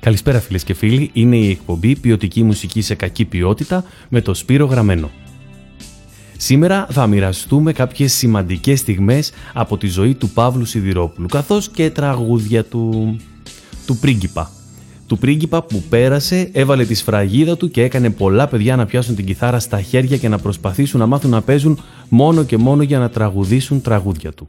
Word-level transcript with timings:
Καλησπέρα 0.00 0.40
φίλες 0.40 0.64
και 0.64 0.74
φίλοι, 0.74 1.10
είναι 1.12 1.36
η 1.36 1.50
εκπομπή 1.50 1.96
Ποιοτική 1.96 2.42
Μουσική 2.42 2.80
σε 2.80 2.94
Κακή 2.94 3.24
Ποιότητα 3.24 3.84
με 4.08 4.20
το 4.20 4.34
Σπύρο 4.34 4.66
Γραμμένο. 4.66 5.10
Σήμερα 6.36 6.86
θα 6.90 7.06
μοιραστούμε 7.06 7.72
κάποιες 7.72 8.12
σημαντικές 8.12 8.78
στιγμές 8.78 9.32
από 9.52 9.76
τη 9.76 9.86
ζωή 9.86 10.14
του 10.14 10.28
Παύλου 10.28 10.64
Σιδηρόπουλου 10.64 11.26
καθώς 11.26 11.68
και 11.68 11.90
τραγούδια 11.90 12.64
του, 12.64 13.16
του 13.86 13.96
πρίγκιπα. 13.96 14.50
Του 15.06 15.18
πρίγκιπα 15.18 15.62
που 15.62 15.82
πέρασε, 15.88 16.50
έβαλε 16.52 16.84
τη 16.84 16.94
σφραγίδα 16.94 17.56
του 17.56 17.70
και 17.70 17.82
έκανε 17.82 18.10
πολλά 18.10 18.46
παιδιά 18.48 18.76
να 18.76 18.86
πιάσουν 18.86 19.14
την 19.14 19.24
κιθάρα 19.24 19.58
στα 19.58 19.80
χέρια 19.80 20.16
και 20.16 20.28
να 20.28 20.38
προσπαθήσουν 20.38 21.00
να 21.00 21.06
μάθουν 21.06 21.30
να 21.30 21.42
παίζουν 21.42 21.80
μόνο 22.08 22.44
και 22.44 22.56
μόνο 22.56 22.82
για 22.82 22.98
να 22.98 23.10
τραγουδήσουν 23.10 23.80
τραγούδια 23.80 24.32
του. 24.32 24.48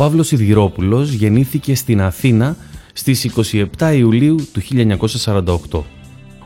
Παύλος 0.00 0.26
Σιδηρόπουλος 0.26 1.12
γεννήθηκε 1.12 1.74
στην 1.74 2.00
Αθήνα 2.00 2.56
στις 2.92 3.30
27 3.78 3.94
Ιουλίου 3.96 4.36
του 4.52 4.60
1948. 5.70 5.82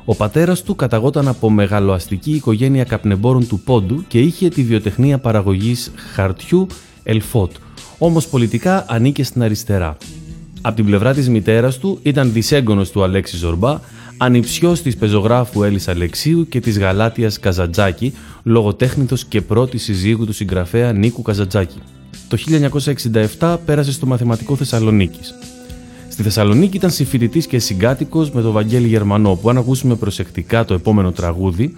Ο 0.05 0.15
πατέρας 0.15 0.63
του 0.63 0.75
καταγόταν 0.77 1.29
από 1.29 1.51
μεγαλοαστική 1.51 2.33
οικογένεια 2.33 2.85
καπνεμπόρων 2.85 3.49
του 3.49 3.61
Πόντου 3.61 4.05
και 4.09 4.21
είχε 4.21 4.49
τη 4.49 4.63
βιοτεχνία 4.63 5.19
παραγωγής 5.19 5.93
χαρτιού 6.15 6.67
Ελφότ, 7.03 7.51
όμως 7.99 8.29
πολιτικά 8.29 8.85
ανήκε 8.89 9.25
στην 9.25 9.43
αριστερά. 9.43 9.97
Από 10.61 10.77
την 10.77 10.85
πλευρά 10.85 11.15
της 11.15 11.29
μητέρας 11.29 11.79
του 11.79 11.99
ήταν 12.03 12.33
δυσέγγονος 12.33 12.91
του 12.91 13.03
Αλέξη 13.03 13.37
Ζορμπά, 13.37 13.81
ανιψιός 14.17 14.83
της 14.83 14.97
πεζογράφου 14.97 15.63
Έλλης 15.63 15.89
Αλεξίου 15.89 16.49
και 16.49 16.61
της 16.61 16.79
Γαλάτιας 16.79 17.39
Καζαντζάκη, 17.39 18.15
λογοτέχνητος 18.43 19.25
και 19.25 19.41
πρώτης 19.41 19.83
συζύγου 19.83 20.27
του 20.27 20.33
συγγραφέα 20.33 20.93
Νίκου 20.93 21.23
Καζαντζάκη. 21.23 21.79
Το 22.29 22.39
1967 23.39 23.57
πέρασε 23.65 23.93
στο 23.93 24.07
Μαθηματικό 24.07 24.57
Θεσσαλονίκης. 24.57 25.35
Στη 26.09 26.23
Θεσσαλονίκη 26.23 26.77
ήταν 26.77 26.91
συμφοιτητής 26.91 27.47
και 27.47 27.59
συγκάτοικος 27.59 28.31
με 28.31 28.43
τον 28.43 28.53
Βαγγέλη 28.53 28.87
Γερμανό, 28.87 29.35
που 29.35 29.51
αν 29.51 29.59
ακούσουμε 29.59 29.95
προσεκτικά 29.95 30.65
το 30.65 30.75
επόμενο 30.75 31.13
τραγούδι 31.13 31.77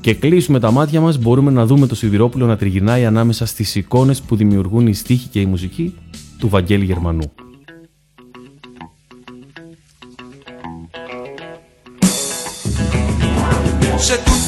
και 0.00 0.14
κλείσουμε 0.14 0.60
τα 0.60 0.70
μάτια 0.70 1.00
μας, 1.00 1.18
μπορούμε 1.18 1.50
να 1.50 1.66
δούμε 1.66 1.86
το 1.86 1.94
Σιδηρόπουλο 1.94 2.46
να 2.46 2.56
τριγυρνάει 2.56 3.04
ανάμεσα 3.04 3.46
στις 3.46 3.74
εικόνες 3.74 4.20
που 4.20 4.36
δημιουργούν 4.36 4.86
οι 4.86 4.94
στίχοι 4.94 5.28
και 5.28 5.40
η 5.40 5.46
μουσική 5.46 5.94
του 6.38 6.48
Βαγγέλη 6.48 6.84
Γερμανού. 6.84 7.32
Σε 13.96 14.43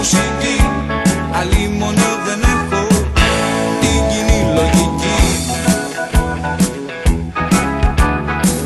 μουσική 0.00 0.56
Αλλή 1.38 1.68
μόνο 1.78 2.08
δεν 2.26 2.40
έχω 2.54 2.86
την 3.80 4.00
κοινή 4.10 4.40
λογική. 4.56 5.20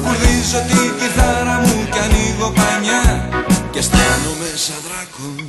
Κουρδίζω 0.02 0.60
τη 0.68 0.80
κιθάρα 0.98 1.56
μου 1.64 1.88
κι 1.92 1.98
ανοίγω 2.04 2.52
πανιά 2.58 3.28
Και 3.70 3.78
αισθάνομαι 3.78 4.50
σαν 4.64 4.80
δράκος 4.86 5.44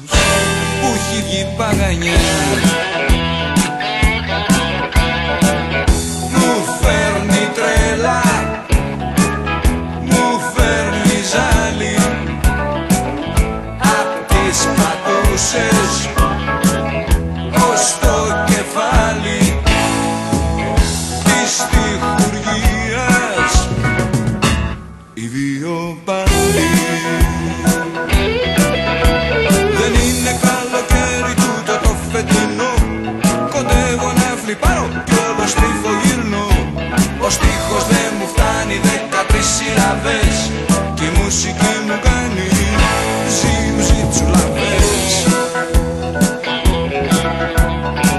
που 0.80 0.88
έχει 0.96 1.24
βγει 1.26 1.48
παγανιά 1.58 2.95
σειραβές 39.96 40.52
και 40.94 41.04
η 41.04 41.24
μουσική 41.24 41.74
μου 41.88 42.00
κάνει 42.04 42.48
ζιμ 43.38 43.80
ζιμ 43.86 44.10
τσουλαβές 44.10 45.14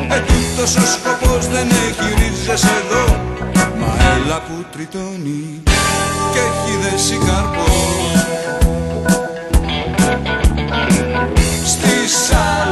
Ε, 0.08 0.20
τούτος 0.20 0.76
ο 0.76 0.86
σκοπός 0.86 1.46
δεν 1.46 1.68
έχει 1.68 2.14
ρίζες 2.18 2.62
εδώ 2.62 3.20
Μα 3.78 3.96
έλα 4.14 4.40
που 4.40 4.64
τριτώνει 4.72 5.62
και 6.32 6.38
έχει 6.38 6.76
δέσει 6.82 7.18
καρπό. 7.26 7.64
Στη 11.64 12.08
Σαλονίκη 12.08 12.65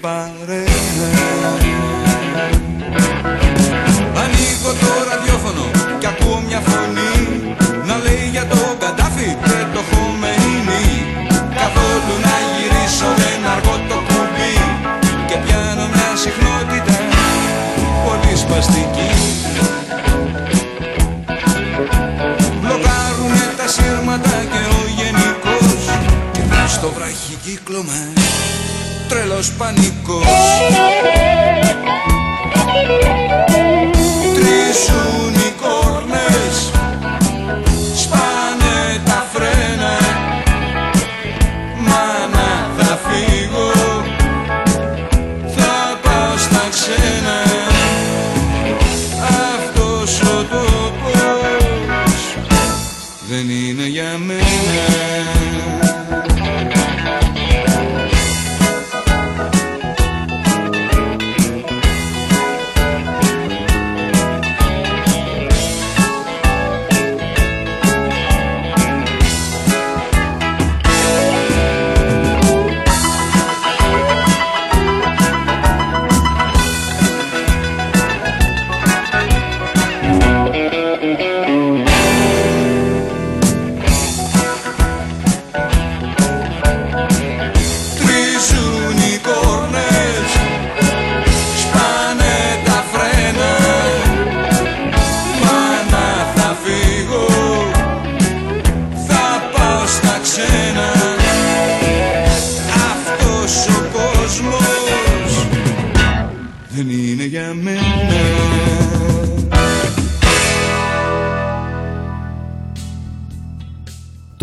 τρελή 0.00 0.43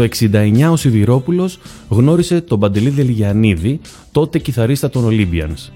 Το 0.01 0.07
69 0.31 0.69
ο 0.71 0.75
Σιδηρόπουλος 0.75 1.59
γνώρισε 1.89 2.41
τον 2.41 2.59
Παντελή 2.59 2.89
Δελγιανίδη, 2.89 3.79
τότε 4.11 4.39
κιθαρίστα 4.39 4.89
των 4.89 5.07
Olympians. 5.09 5.71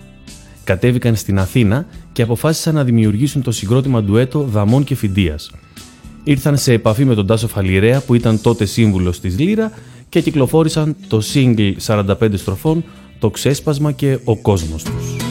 Κατέβηκαν 0.64 1.16
στην 1.16 1.40
Αθήνα 1.40 1.86
και 2.12 2.22
αποφάσισαν 2.22 2.76
να 2.76 2.84
δημιουργήσουν 2.84 3.42
το 3.42 3.52
συγκρότημα 3.52 4.04
ντουέτο 4.04 4.42
Δαμών 4.42 4.84
και 4.84 4.96
Φιντίας. 4.96 5.52
Ήρθαν 6.24 6.58
σε 6.58 6.74
επαφή 6.74 7.06
με 7.06 7.16
τον 7.16 7.28
Τάσο 7.28 7.48
Φαλιρέα 7.48 8.02
που 8.02 8.14
ήταν 8.14 8.42
τότε 8.42 8.66
σύμβουλος 8.66 9.20
της 9.20 9.40
Λύρα 9.40 9.72
και 10.10 10.22
κυκλοφόρησαν 10.22 10.96
το 11.08 11.22
single 11.34 11.74
45 11.86 12.38
στροφών 12.38 12.84
«Το 13.20 13.30
ξέσπασμα 13.30 13.92
και 13.92 14.20
ο 14.24 14.38
κόσμος 14.38 14.84
τους». 14.84 15.25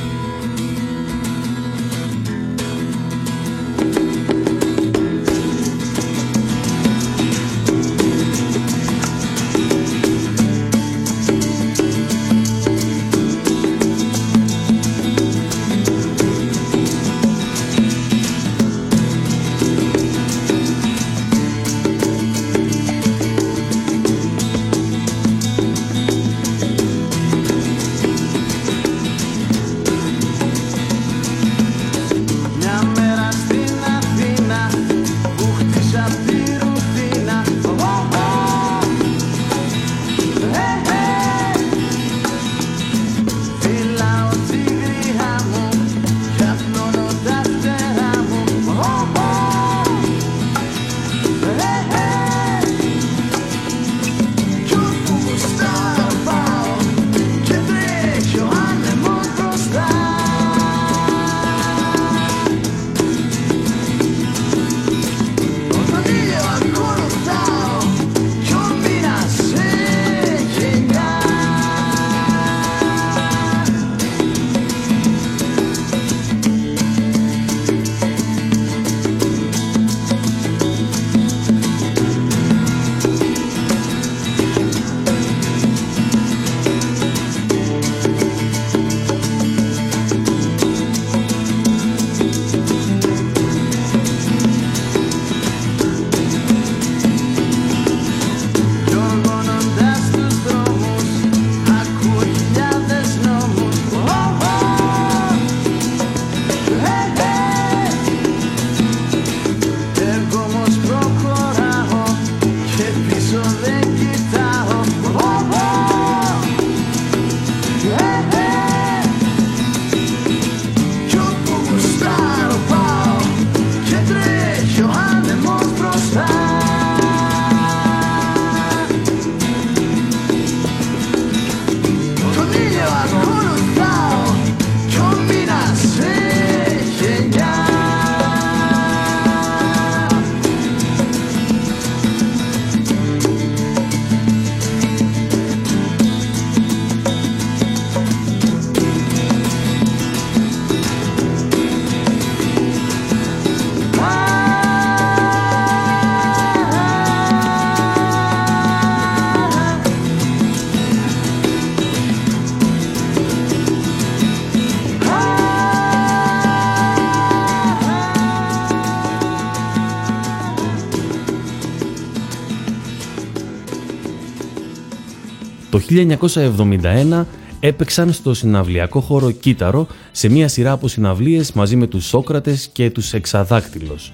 1971 175.88 177.24
έπαιξαν 177.60 178.12
στο 178.12 178.34
συναυλιακό 178.34 179.00
χώρο 179.00 179.30
Κύτταρο 179.30 179.86
σε 180.12 180.28
μια 180.28 180.48
σειρά 180.48 180.72
από 180.72 180.88
συναυλίες 180.88 181.52
μαζί 181.52 181.76
με 181.76 181.86
τους 181.86 182.04
Σόκρατες 182.06 182.68
και 182.72 182.90
τους 182.90 183.12
Εξαδάκτυλος. 183.12 184.12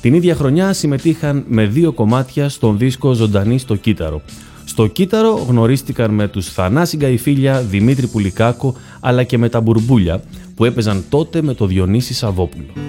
Την 0.00 0.14
ίδια 0.14 0.34
χρονιά 0.34 0.72
συμμετείχαν 0.72 1.44
με 1.48 1.66
δύο 1.66 1.92
κομμάτια 1.92 2.48
στον 2.48 2.78
δίσκο 2.78 3.12
Ζωντανή 3.12 3.58
στο 3.58 3.76
Κύτταρο. 3.76 4.22
Στο 4.64 4.86
Κύτταρο 4.86 5.46
γνωρίστηκαν 5.48 6.10
με 6.10 6.28
τους 6.28 6.52
Θανάση 6.52 6.96
Γκαϊφίλια, 6.96 7.60
Δημήτρη 7.60 8.06
Πουλικάκο 8.06 8.74
αλλά 9.00 9.22
και 9.22 9.38
με 9.38 9.48
τα 9.48 9.60
Μπουρμπούλια 9.60 10.22
που 10.54 10.64
έπαιζαν 10.64 11.04
τότε 11.08 11.42
με 11.42 11.54
το 11.54 11.66
Διονύσης 11.66 12.16
Σαββόπουλο. 12.16 12.83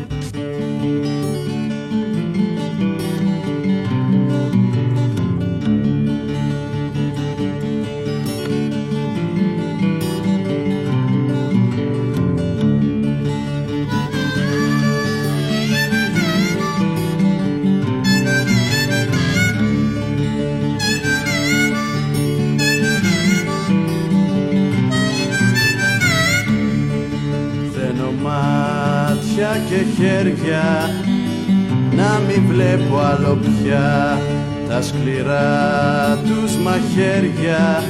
Τα 34.70 34.82
σκληρά 34.82 36.20
τους 36.24 36.56
μαχαίρια 36.56 37.84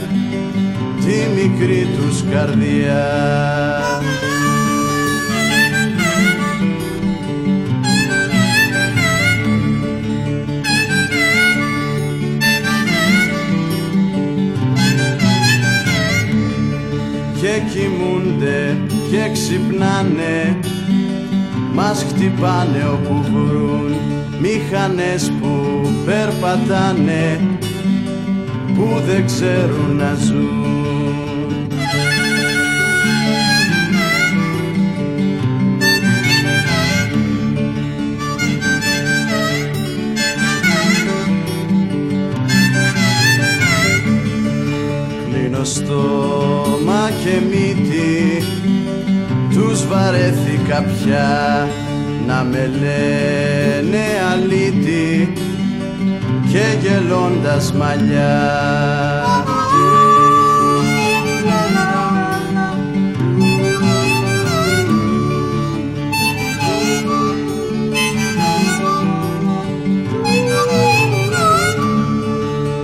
τη 1.05 1.41
μικρή 1.41 1.87
τους 1.97 2.23
καρδιά. 2.31 3.05
Και 17.41 17.61
κοιμούνται 17.73 18.77
και 19.11 19.29
ξυπνάνε 19.33 20.59
μας 21.75 22.05
χτυπάνε 22.09 22.83
όπου 22.93 23.21
βρουν 23.31 24.14
μηχανές 24.39 25.31
που 25.41 25.81
περπατάνε 26.05 27.39
που 28.75 29.01
δεν 29.05 29.25
ξέρουν 29.25 29.95
να 29.95 30.13
ζουν. 30.13 30.65
Κλείνω 45.29 45.63
στόμα 45.63 47.09
και 47.23 47.41
μύτη 47.49 48.43
τους 49.49 49.87
βαρέθηκα 49.87 50.83
πια 50.83 51.67
να 52.27 52.43
με 52.43 52.71
λένε 52.79 54.03
αλήτη 54.31 55.33
και 56.51 56.63
γελώντας 56.81 57.73
μαλλιά. 57.73 58.43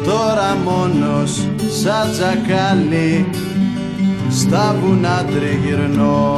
Τώρα 0.04 0.58
μόνος 0.66 1.48
σαν 1.82 2.12
τζακάλι 2.12 3.26
στα 4.30 4.76
βουνά 4.82 5.26
τριγυρνώ 5.26 6.38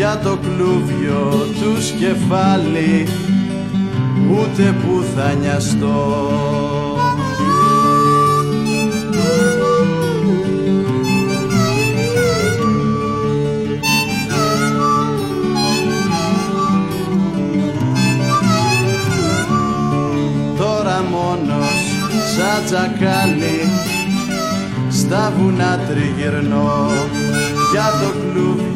για 0.00 0.20
το 0.24 0.36
κλούβιο 0.36 1.46
τους 1.60 1.90
κεφάλι 1.90 3.06
ούτε 4.30 4.74
που 4.82 5.04
θα 5.16 5.32
νοιαστώ. 5.32 6.28
Τώρα 20.58 21.04
μόνος 21.10 21.70
σαν 22.36 22.64
τζακάλι 22.64 23.60
στα 24.90 25.32
βουνά 25.38 25.78
τριγυρνώ 25.88 26.90
για 27.72 27.90
το 28.00 28.12
κλούβιο 28.20 28.69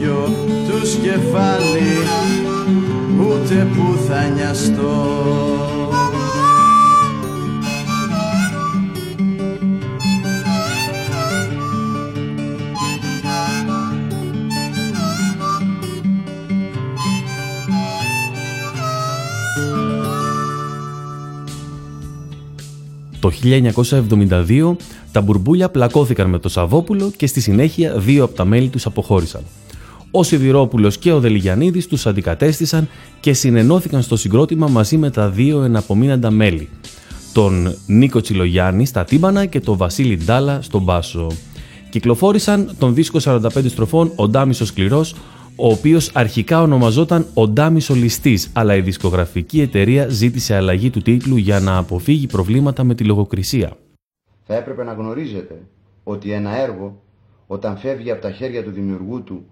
τους 0.69 0.95
κεφάλι 0.95 1.93
ούτε 3.21 3.66
που 3.75 3.99
θα 4.09 4.28
νοιαστώ 4.28 5.54
Το 23.25 23.31
1972 23.43 24.76
τα 25.12 25.21
μπουρμπούλια 25.21 25.71
πλακώθηκαν 25.71 26.31
με 26.31 26.38
το 26.38 26.49
Σαββόπουλο 26.49 27.11
και 27.16 27.26
στη 27.26 27.40
συνέχεια 27.40 27.99
δύο 27.99 28.25
από 28.25 28.35
τα 28.35 28.45
μέλη 28.45 28.69
τους 28.69 28.87
αποχώρησαν. 28.87 29.43
Ο 30.16 30.23
Σιδηρόπουλος 30.23 30.99
και 30.99 31.12
ο 31.12 31.21
Δελιγιανίδης 31.21 31.87
τους 31.87 32.06
αντικατέστησαν 32.06 32.88
και 33.21 33.33
συνενώθηκαν 33.33 34.02
στο 34.02 34.16
συγκρότημα 34.16 34.66
μαζί 34.66 34.97
με 34.97 35.11
τα 35.11 35.30
δύο 35.30 35.62
εναπομείναντα 35.62 36.30
μέλη, 36.30 36.68
τον 37.33 37.75
Νίκο 37.87 38.21
Τσιλογιάννη 38.21 38.87
στα 38.87 39.04
τύμπανα 39.04 39.47
και 39.47 39.61
τον 39.61 39.76
Βασίλη 39.76 40.16
Ντάλα 40.16 40.62
στον 40.62 40.83
μπάσο. 40.83 41.30
Κυκλοφόρησαν 41.90 42.75
τον 42.78 42.94
δίσκο 42.94 43.18
45 43.25 43.49
στροφών 43.66 44.12
«Ο 44.16 44.28
Ντάμις 44.28 44.61
ο 44.61 44.66
Σκληρός», 44.66 45.14
ο 45.56 45.68
οποίος 45.68 46.11
αρχικά 46.14 46.62
ονομαζόταν 46.62 47.26
«Ο 47.35 47.49
Ντάμις 47.49 47.90
ο 47.90 47.94
Ληστής», 47.94 48.50
αλλά 48.52 48.75
η 48.75 48.80
δισκογραφική 48.80 49.61
εταιρεία 49.61 50.09
ζήτησε 50.09 50.54
αλλαγή 50.54 50.90
του 50.90 51.00
τίτλου 51.00 51.37
για 51.37 51.61
να 51.61 51.76
αποφύγει 51.76 52.26
προβλήματα 52.26 52.85
με 52.85 52.94
τη 52.94 53.04
λογοκρισία. 53.04 53.76
Θα 54.47 54.54
έπρεπε 54.54 54.85
να 54.85 54.92
γνωρίζετε 54.92 55.66
ότι 56.04 56.33
ένα 56.33 56.61
έργο 56.61 57.02
όταν 57.47 57.76
φεύγει 57.76 58.11
από 58.11 58.23
τα 58.23 58.30
χέρια 58.30 58.64
του 58.64 58.71
δημιουργού 58.71 59.23
του 59.23 59.44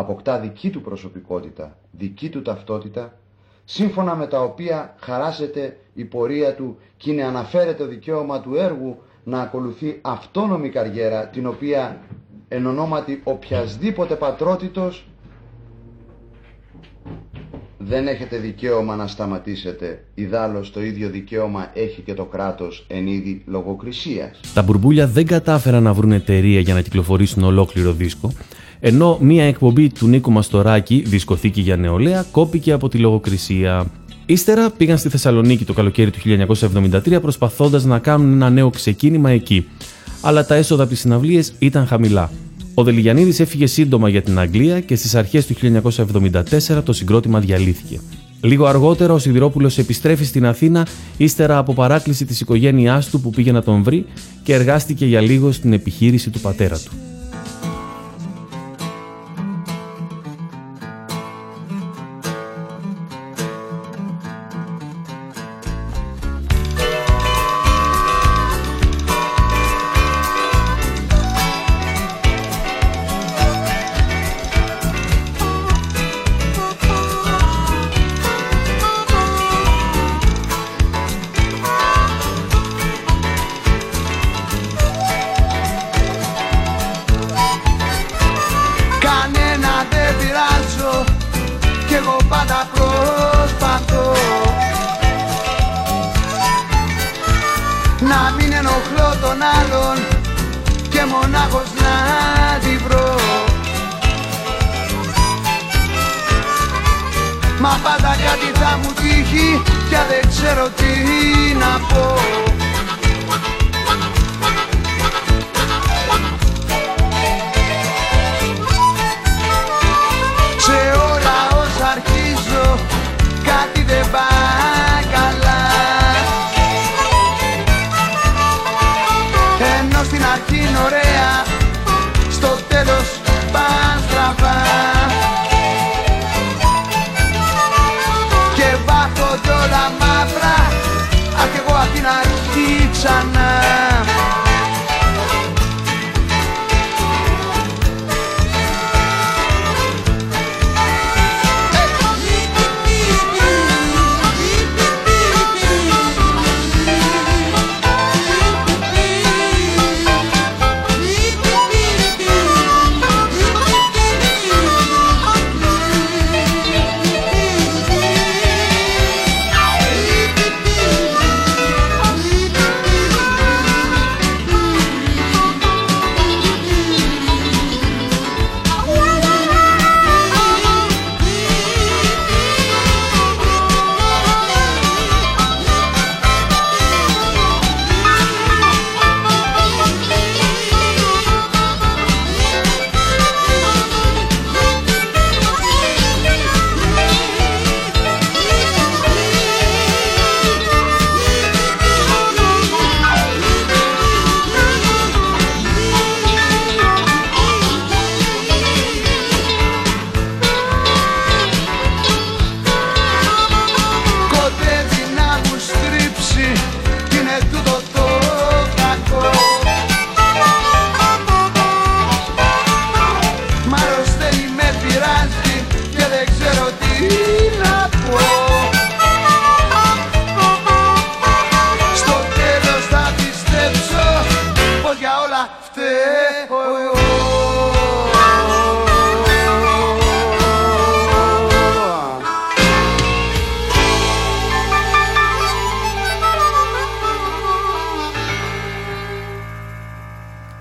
αποκτά 0.00 0.38
δική 0.38 0.70
του 0.70 0.80
προσωπικότητα, 0.80 1.76
δική 1.90 2.28
του 2.28 2.42
ταυτότητα, 2.42 3.18
σύμφωνα 3.64 4.14
με 4.14 4.26
τα 4.26 4.42
οποία 4.42 4.94
χαράσεται 5.00 5.76
η 5.94 6.04
πορεία 6.04 6.54
του 6.54 6.76
και 6.96 7.10
είναι 7.10 7.24
αναφέρεται 7.24 7.82
το 7.82 7.86
δικαίωμα 7.86 8.40
του 8.40 8.54
έργου 8.54 8.98
να 9.24 9.40
ακολουθεί 9.40 9.98
αυτόνομη 10.02 10.68
καριέρα 10.68 11.26
την 11.26 11.46
οποία 11.46 12.00
εν 12.48 12.66
ονόματι 12.66 13.20
οποιασδήποτε 13.24 14.14
πατρότητος 14.14 15.04
δεν 17.78 18.06
έχετε 18.06 18.38
δικαίωμα 18.38 18.96
να 18.96 19.06
σταματήσετε. 19.06 20.04
Ιδάλλως 20.14 20.70
το 20.70 20.82
ίδιο 20.82 21.08
δικαίωμα 21.08 21.70
έχει 21.74 22.00
και 22.00 22.14
το 22.14 22.24
κράτος 22.24 22.86
εν 22.88 23.06
είδη 23.06 23.42
λογοκρισίας. 23.46 24.40
Τα 24.54 24.62
μπουρμπούλια 24.62 25.06
δεν 25.06 25.26
κατάφεραν 25.26 25.82
να 25.82 25.92
βρουν 25.92 26.12
εταιρεία 26.12 26.60
για 26.60 26.74
να 26.74 26.80
κυκλοφορήσουν 26.80 27.42
ολόκληρο 27.42 27.92
δίσκο, 27.92 28.32
ενώ 28.80 29.18
μία 29.20 29.44
εκπομπή 29.44 29.88
του 29.88 30.06
Νίκου 30.06 30.32
Μαστοράκη, 30.32 31.02
δισκοθήκη 31.06 31.60
για 31.60 31.76
νεολαία, 31.76 32.24
κόπηκε 32.30 32.72
από 32.72 32.88
τη 32.88 32.98
λογοκρισία. 32.98 33.86
Ύστερα 34.26 34.70
πήγαν 34.70 34.98
στη 34.98 35.08
Θεσσαλονίκη 35.08 35.64
το 35.64 35.72
καλοκαίρι 35.72 36.10
του 36.10 36.18
1973 36.90 37.20
προσπαθώντας 37.20 37.84
να 37.84 37.98
κάνουν 37.98 38.32
ένα 38.32 38.50
νέο 38.50 38.70
ξεκίνημα 38.70 39.30
εκεί. 39.30 39.66
Αλλά 40.20 40.46
τα 40.46 40.54
έσοδα 40.54 40.82
από 40.82 40.92
τις 40.92 41.00
συναυλίες 41.00 41.52
ήταν 41.58 41.86
χαμηλά. 41.86 42.30
Ο 42.74 42.82
Δελιγιανίδης 42.82 43.40
έφυγε 43.40 43.66
σύντομα 43.66 44.08
για 44.08 44.22
την 44.22 44.38
Αγγλία 44.38 44.80
και 44.80 44.96
στις 44.96 45.14
αρχές 45.14 45.46
του 45.46 45.54
1974 45.54 46.82
το 46.84 46.92
συγκρότημα 46.92 47.40
διαλύθηκε. 47.40 48.00
Λίγο 48.40 48.66
αργότερα 48.66 49.12
ο 49.12 49.18
Σιδηρόπουλος 49.18 49.78
επιστρέφει 49.78 50.24
στην 50.24 50.46
Αθήνα 50.46 50.86
ύστερα 51.16 51.58
από 51.58 51.74
παράκληση 51.74 52.24
της 52.24 52.40
οικογένειάς 52.40 53.08
του 53.08 53.20
που 53.20 53.30
πήγε 53.30 53.52
να 53.52 53.62
τον 53.62 53.82
βρει 53.82 54.06
και 54.42 54.54
εργάστηκε 54.54 55.06
για 55.06 55.20
λίγο 55.20 55.52
στην 55.52 55.72
επιχείρηση 55.72 56.30
του 56.30 56.40
πατέρα 56.40 56.78
του. 56.78 57.09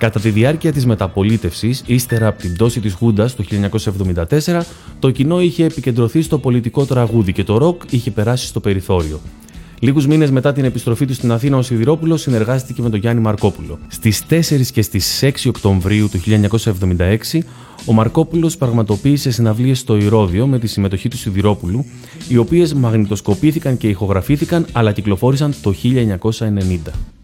Κατά 0.10 0.22
τη 0.22 0.30
διάρκεια 0.30 0.72
της 0.72 0.86
μεταπολίτευσης, 0.86 1.84
ύστερα 1.86 2.28
από 2.28 2.42
την 2.42 2.54
πτώση 2.54 2.80
της 2.80 2.94
Χούντας 2.94 3.36
το 3.36 3.44
1974, 3.44 4.62
το 5.00 5.12
κοινό 5.12 5.42
είχε 5.42 5.66
επικεντρωθεί 5.66 6.22
στο 6.22 6.40
πολιτικό 6.40 6.86
τραγούδι 6.86 7.34
και 7.34 7.44
το 7.44 7.58
ροκ 7.58 7.82
είχε 7.90 8.12
περάσει 8.12 8.48
στο 8.48 8.60
περιθώριο. 8.60 9.20
Λίγους 9.80 10.08
μήνες 10.08 10.32
μετά 10.32 10.54
την 10.54 10.64
επιστροφή 10.64 11.06
του 11.06 11.14
στην 11.14 11.32
Αθήνα, 11.32 11.58
ο 11.58 11.62
Σιδηρόπουλος 11.62 12.22
συνεργάστηκε 12.22 12.82
με 12.82 12.90
τον 12.90 13.00
Γιάννη 13.00 13.22
Μαρκόπουλο. 13.22 13.80
Στις 13.88 14.24
4 14.30 14.72
και 14.72 14.82
στις 14.82 15.24
6 15.24 15.48
Οκτωβρίου 15.48 16.10
του 16.10 16.20
1976, 16.20 17.40
ο 17.86 17.94
Μαρκόπουλος 17.94 18.58
πραγματοποίησε 18.58 19.32
συναυλίες 19.32 19.80
στο 19.80 19.98
Ηρώδιο 19.98 20.48
με 20.48 20.60
τη 20.60 20.68
συμμετοχή 20.68 21.10
του 21.10 21.18
Σιδηρόπουλου, 21.18 21.86
οι 22.28 22.38
οποίες 22.38 22.74
μαγνητοσκοπήθηκαν 22.74 23.78
και 23.78 23.88
ηχογραφήθηκαν, 23.88 24.66
αλλά 24.72 24.92
κυκλοφόρησαν 24.92 25.54
το 25.62 25.74
1990. 25.84 27.19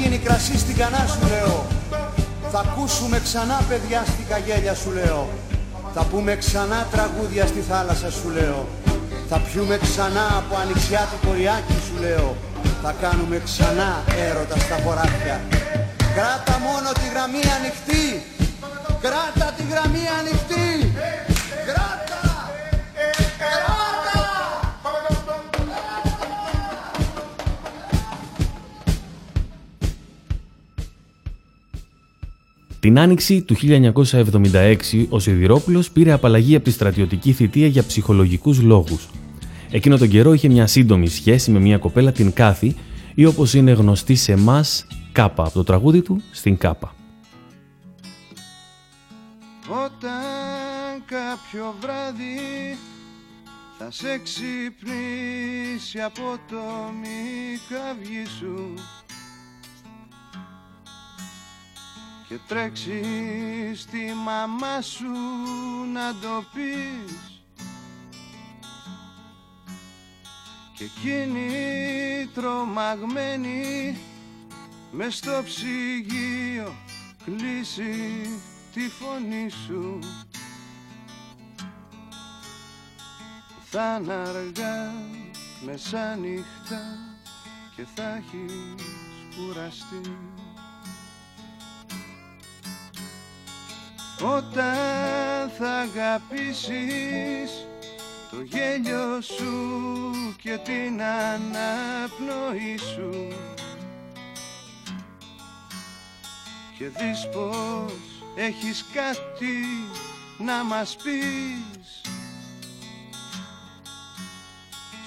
Θα 0.00 0.06
ξαναγίνει 0.06 0.28
κρασί 0.28 0.58
στην 0.58 0.76
κανά 0.76 1.06
σου 1.12 1.28
λέω 1.28 1.66
Θα 2.50 2.58
ακούσουμε 2.58 3.20
ξανά 3.22 3.60
παιδιά 3.68 4.02
στην 4.06 4.26
καγέλια 4.28 4.74
σου 4.74 4.90
λέω 4.90 5.28
Θα 5.94 6.04
πούμε 6.10 6.36
ξανά 6.36 6.86
τραγούδια 6.90 7.46
στη 7.46 7.60
θάλασσα 7.68 8.10
σου 8.10 8.28
λέω 8.36 8.66
Θα 9.28 9.38
πιούμε 9.38 9.78
ξανά 9.82 10.26
από 10.40 10.56
ανοιξιάτικο 10.62 11.32
ριάκι 11.36 11.78
σου 11.86 12.02
λέω 12.02 12.36
θα 12.82 12.94
κάνουμε 13.00 13.40
ξανά 13.44 14.04
έρωτα 14.28 14.56
στα 14.58 14.76
χωράφια. 14.84 15.40
Κράτα 16.16 16.58
μόνο 16.66 16.88
τη 17.00 17.06
γραμμή 17.12 17.42
ανοιχτή. 17.56 18.06
Κράτα 19.04 19.46
τη 19.56 19.62
γραμμή 19.70 20.04
ανοιχτή. 20.18 20.70
Την 32.90 32.98
άνοιξη 32.98 33.42
του 33.42 33.56
1976 33.60 35.06
ο 35.08 35.18
Σιδηρόπουλος 35.18 35.90
πήρε 35.90 36.12
απαλλαγή 36.12 36.54
από 36.54 36.64
τη 36.64 36.70
στρατιωτική 36.70 37.32
θητεία 37.32 37.66
για 37.66 37.84
ψυχολογικούς 37.86 38.60
λόγους– 38.62 39.08
Εκείνο 39.70 39.98
τον 39.98 40.08
καιρό 40.08 40.32
είχε 40.32 40.48
μια 40.48 40.66
σύντομη 40.66 41.08
σχέση 41.08 41.50
με 41.50 41.58
μια 41.58 41.78
κοπέλα 41.78 42.12
την 42.12 42.32
Κάθη 42.32 42.76
ή 43.14 43.24
όπως 43.24 43.54
είναι 43.54 43.72
γνωστή 43.72 44.14
σε 44.14 44.32
εμάς 44.32 44.86
Κάπα 45.12 45.42
από 45.42 45.52
το 45.52 45.64
τραγούδι 45.64 46.02
του 46.02 46.22
στην 46.30 46.56
Κάπα. 46.56 46.94
Όταν 49.68 51.02
κάποιο 51.06 51.74
βράδυ 51.80 52.76
θα 53.78 53.90
σε 53.90 54.20
ξυπνήσει 54.22 56.00
από 56.00 56.38
το 56.48 56.62
μικαβγί 57.00 58.24
σου 58.38 58.74
και 62.30 62.38
τρέξεις 62.48 63.80
στη 63.80 64.12
μαμά 64.24 64.80
σου 64.80 65.10
να 65.92 66.14
το 66.14 66.44
πεις. 66.54 67.42
Και 70.76 70.84
εκείνη 70.84 71.50
τρομαγμένη 72.34 73.96
με 74.90 75.10
στο 75.10 75.42
ψυγείο 75.44 76.74
κλείσει 77.24 78.28
τη 78.74 78.88
φωνή 78.88 79.48
σου. 79.66 79.98
Θα 83.70 83.98
είναι 84.02 84.12
αργά 84.12 84.92
μεσάνυχτα 85.64 86.82
και 87.76 87.86
θα 87.94 88.16
έχεις 88.16 88.74
κουραστεί 89.36 90.16
Όταν 94.22 95.50
θα 95.58 95.70
αγαπήσεις 95.70 97.66
το 98.30 98.36
γέλιο 98.42 99.20
σου 99.20 100.34
και 100.42 100.58
την 100.64 101.02
αναπνοή 101.02 102.78
σου 102.78 103.28
και 106.78 106.88
δεις 106.88 107.28
πως 107.32 107.92
έχεις 108.36 108.84
κάτι 108.92 109.64
να 110.38 110.64
μας 110.64 110.96
πεις. 111.02 112.00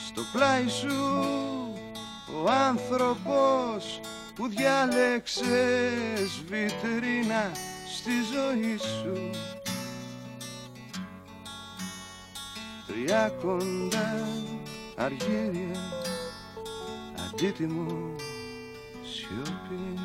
Στο 0.08 0.22
πλάι 0.34 0.68
σου 0.68 1.24
ο 2.44 2.50
άνθρωπος 2.50 4.00
που 4.36 4.48
διάλεξες 4.48 6.44
βιτρίνα 6.48 7.52
στη 8.04 8.12
ζωή 8.34 8.78
σου. 8.78 9.30
Τρία 12.88 13.30
κοντά 13.42 14.28
αργύρια 14.96 15.80
αντίτιμο 17.28 18.16
σιωπή 19.04 20.00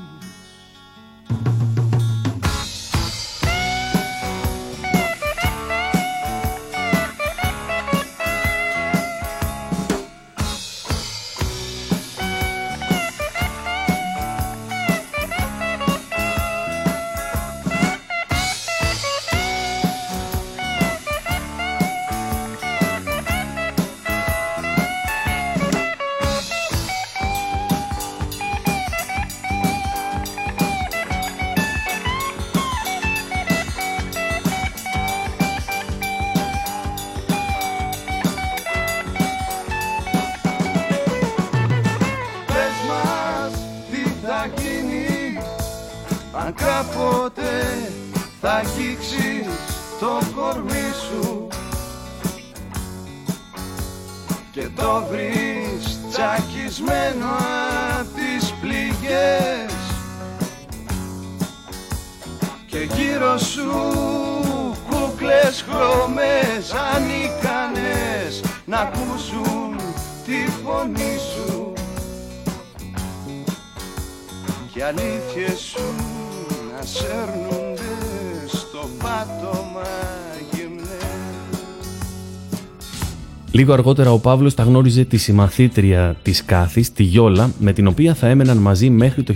Λίγο 83.69 83.81
αργότερα 83.81 84.13
ο 84.13 84.19
Παύλος 84.19 84.55
τα 84.55 84.63
γνώριζε 84.63 85.05
τη 85.05 85.17
συμμαθήτρια 85.17 86.17
της 86.23 86.45
Κάθης, 86.45 86.93
τη 86.93 87.03
Γιόλα, 87.03 87.51
με 87.59 87.73
την 87.73 87.87
οποία 87.87 88.15
θα 88.15 88.29
έμεναν 88.29 88.57
μαζί 88.57 88.91
μέχρι 88.91 89.23
το 89.23 89.35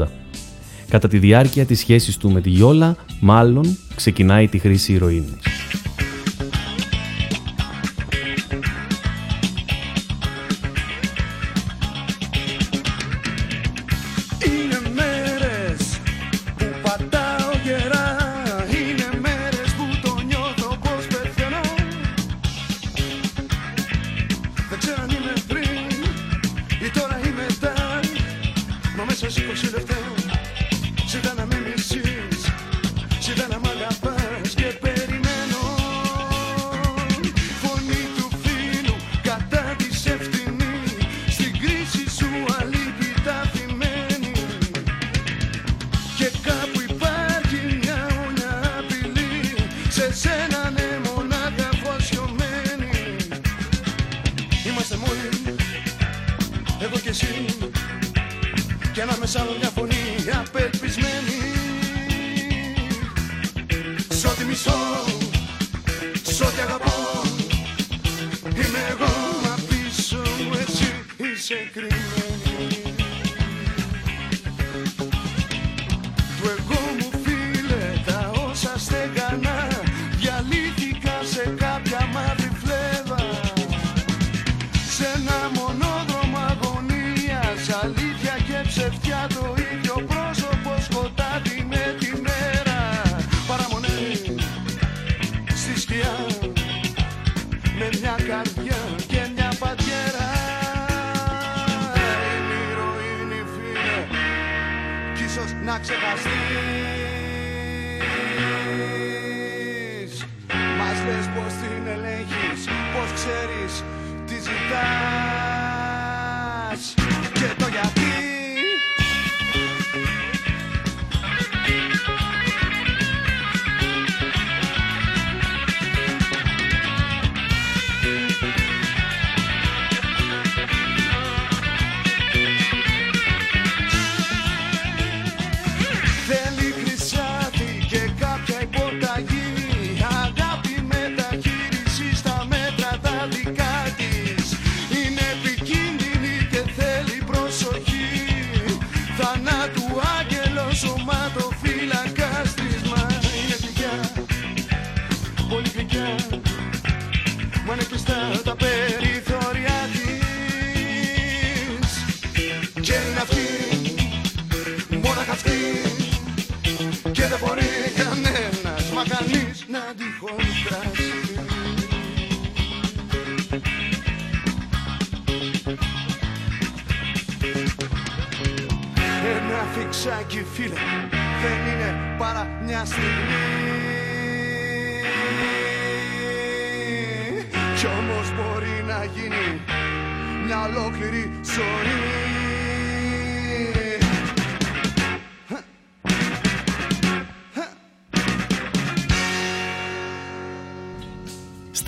1980. 0.00 0.08
Κατά 0.88 1.08
τη 1.08 1.18
διάρκεια 1.18 1.64
της 1.64 1.78
σχέσης 1.78 2.16
του 2.16 2.30
με 2.30 2.40
τη 2.40 2.50
Γιόλα, 2.50 2.96
μάλλον 3.20 3.76
ξεκινάει 3.94 4.48
τη 4.48 4.58
χρήση 4.58 4.92
ηρωίνης. 4.92 5.38
we 29.48 29.54
should 29.54 29.72
have 29.72 29.88
done. 29.88 30.17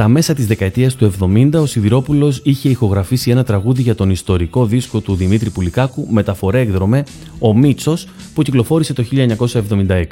Στα 0.01 0.09
μέσα 0.09 0.35
της 0.35 0.47
δεκαετίας 0.47 0.95
του 0.95 1.13
70 1.21 1.51
ο 1.55 1.67
Σιδηρόπουλος 1.67 2.41
είχε 2.45 2.69
ηχογραφήσει 2.69 3.31
ένα 3.31 3.45
τραγούδι 3.45 3.83
για 3.83 3.95
τον 3.95 4.11
ιστορικό 4.11 4.67
δίσκο 4.67 5.01
του 5.01 5.15
Δημήτρη 5.15 5.51
Πουλικάκου 5.51 6.07
«Μεταφορέ 6.11 6.61
εκδρομέ 6.61 7.05
Ο 7.39 7.57
Μίτσος» 7.57 8.07
που 8.35 8.43
κυκλοφόρησε 8.43 8.93
το 8.93 9.05
1976. 9.13 10.05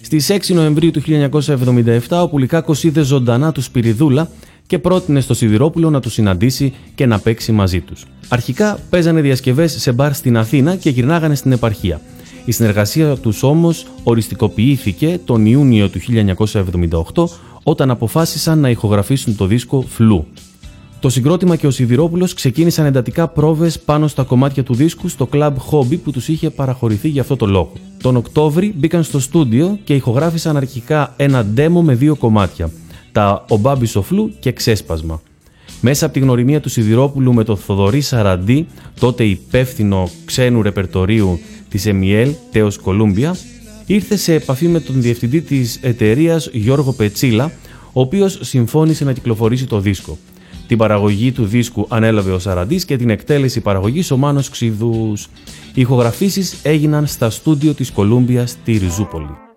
Στις 0.00 0.30
6 0.30 0.54
Νοεμβρίου 0.54 0.90
του 0.90 1.02
1977 1.06 1.98
ο 2.08 2.28
Πουλικάκος 2.28 2.84
είδε 2.84 3.02
ζωντανά 3.02 3.52
του 3.52 3.62
Σπυριδούλα 3.62 4.30
και 4.66 4.78
πρότεινε 4.78 5.20
στο 5.20 5.34
Σιδηρόπουλο 5.34 5.90
να 5.90 6.00
τους 6.00 6.12
συναντήσει 6.12 6.72
και 6.94 7.06
να 7.06 7.18
παίξει 7.18 7.52
μαζί 7.52 7.80
τους. 7.80 8.04
Αρχικά 8.28 8.78
παίζανε 8.90 9.20
διασκευές 9.20 9.80
σε 9.80 9.92
μπαρ 9.92 10.14
στην 10.14 10.36
Αθήνα 10.36 10.76
και 10.76 10.90
γυρνάγανε 10.90 11.34
στην 11.34 11.52
επαρχία. 11.52 12.00
Η 12.44 12.52
συνεργασία 12.52 13.16
τους 13.16 13.42
όμως 13.42 13.86
οριστικοποιήθηκε 14.02 15.20
τον 15.24 15.46
Ιούνιο 15.46 15.88
του 15.88 16.00
1978 17.14 17.24
όταν 17.62 17.90
αποφάσισαν 17.90 18.58
να 18.58 18.70
ηχογραφήσουν 18.70 19.36
το 19.36 19.46
δίσκο 19.46 19.82
«Φλού». 19.82 20.26
Το 21.00 21.08
συγκρότημα 21.10 21.56
και 21.56 21.66
ο 21.66 21.70
Σιδηρόπουλος 21.70 22.34
ξεκίνησαν 22.34 22.86
εντατικά 22.86 23.28
πρόβες 23.28 23.78
πάνω 23.80 24.08
στα 24.08 24.22
κομμάτια 24.22 24.62
του 24.62 24.74
δίσκου 24.74 25.08
στο 25.08 25.28
Club 25.32 25.52
Hobby 25.70 25.98
που 26.04 26.10
τους 26.10 26.28
είχε 26.28 26.50
παραχωρηθεί 26.50 27.08
για 27.08 27.22
αυτό 27.22 27.36
το 27.36 27.46
λόγο. 27.46 27.72
Τον 28.02 28.16
Οκτώβρη 28.16 28.74
μπήκαν 28.76 29.02
στο 29.02 29.20
στούντιο 29.20 29.78
και 29.84 29.94
ηχογράφησαν 29.94 30.56
αρχικά 30.56 31.14
ένα 31.16 31.46
demo 31.56 31.80
με 31.82 31.94
δύο 31.94 32.14
κομμάτια, 32.16 32.70
τα 33.12 33.44
«Ο 33.48 33.56
Μπάμπης 33.56 33.96
ο 33.96 34.02
Φλού» 34.02 34.32
και 34.40 34.52
«Ξέσπασμα». 34.52 35.20
Μέσα 35.80 36.04
από 36.04 36.14
τη 36.14 36.20
γνωριμία 36.20 36.60
του 36.60 36.68
Σιδηρόπουλου 36.68 37.34
με 37.34 37.44
τον 37.44 37.56
Θοδωρή 37.56 38.00
Σαραντή, 38.00 38.66
τότε 39.00 39.24
υπεύθυνο 39.24 40.10
ξένου 40.24 40.62
ρεπερτορίου 40.62 41.40
της 41.74 41.86
ΕΜΙΕΛ, 41.86 42.34
Τέος 42.50 42.78
Κολούμπια, 42.78 43.36
ήρθε 43.86 44.16
σε 44.16 44.34
επαφή 44.34 44.68
με 44.68 44.80
τον 44.80 45.02
διευθυντή 45.02 45.40
της 45.40 45.78
εταιρείας 45.82 46.48
Γιώργο 46.52 46.92
Πετσίλα, 46.92 47.52
ο 47.92 48.00
οποίος 48.00 48.38
συμφώνησε 48.42 49.04
να 49.04 49.12
κυκλοφορήσει 49.12 49.66
το 49.66 49.80
δίσκο. 49.80 50.18
Την 50.66 50.78
παραγωγή 50.78 51.32
του 51.32 51.44
δίσκου 51.44 51.86
ανέλαβε 51.88 52.32
ο 52.32 52.38
Σαραντής 52.38 52.84
και 52.84 52.96
την 52.96 53.10
εκτέλεση 53.10 53.60
παραγωγής 53.60 54.10
ο 54.10 54.16
Μάνος 54.16 54.48
Ξιδούς. 54.48 55.28
Οι 55.74 55.80
ηχογραφήσεις 55.80 56.56
έγιναν 56.62 57.06
στα 57.06 57.30
στούντιο 57.30 57.74
της 57.74 57.90
Κολούμπια 57.90 58.46
στη 58.46 58.76
Ριζούπολη. 58.76 59.53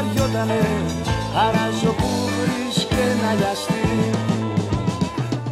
βαριότανε 0.00 0.60
Χαράζω 1.34 1.92
που 1.92 2.08
βρίσκε 2.38 3.04
να 3.22 3.32
λιαστεί 3.34 4.10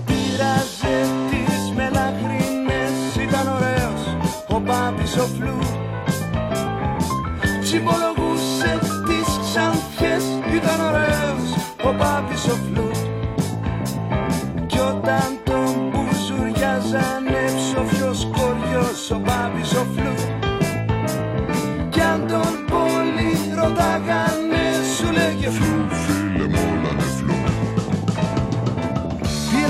Πήραζε 0.06 0.98
τις 1.30 1.72
μελαχρινές 1.76 3.14
Ήταν 3.26 3.48
ωραίος 3.54 4.16
ο 4.48 4.60
Πάπης 4.60 5.16
ο 5.16 5.26
Φλού 5.26 5.58
τι 7.60 7.80
τις 9.06 9.38
ξανθιές 9.44 10.24
Ήταν 10.54 10.80
ωραίος 10.86 11.44
ο 11.84 11.94
Πάπης 11.98 12.44
ο 12.44 12.56
Φλού 12.66 12.90
Κι 14.66 14.78
όταν 14.78 15.37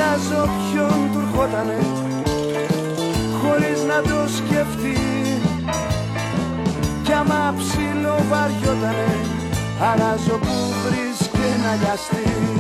Φωνάζω 0.09 0.49
ποιον 0.73 1.11
του 1.13 1.19
ερχότανε 1.19 1.79
Χωρίς 3.43 3.83
να 3.85 4.03
το 4.03 4.29
σκεφτεί. 4.29 4.99
Κι 7.03 7.13
άμα 7.13 7.55
ψηλό 7.57 8.17
βαριότανε 8.31 9.17
Αράζω 9.81 10.39
που 10.39 10.73
βρίσκει 10.85 11.49
να 11.65 11.75
λιαστεί 11.75 12.58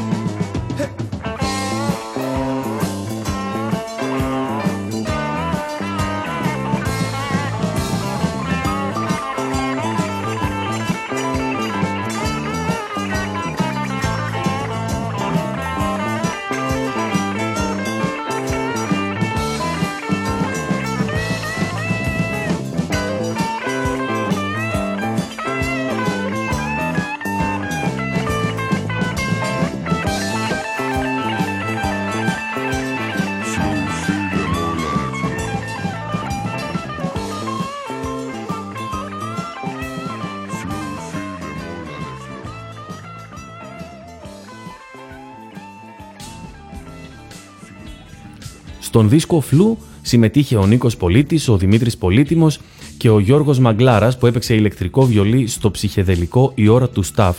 Στον 48.99 49.11
δίσκο 49.11 49.41
Φλού 49.41 49.79
συμμετείχε 50.03 50.57
ο 50.57 50.67
Νίκος 50.67 50.97
Πολίτης, 50.97 51.49
ο 51.49 51.57
Δημήτρης 51.57 51.97
Πολύτιμος 51.97 52.61
και 52.97 53.11
ο 53.11 53.19
Γιώργος 53.19 53.59
Μαγκλάρας 53.59 54.19
που 54.19 54.27
έπαιξε 54.27 54.55
ηλεκτρικό 54.55 55.07
βιολί 55.07 55.47
στο 55.47 55.71
ψυχεδελικό 55.71 56.53
«Η 56.55 56.69
ώρα 56.69 56.89
του 56.89 57.03
Σταφ», 57.03 57.39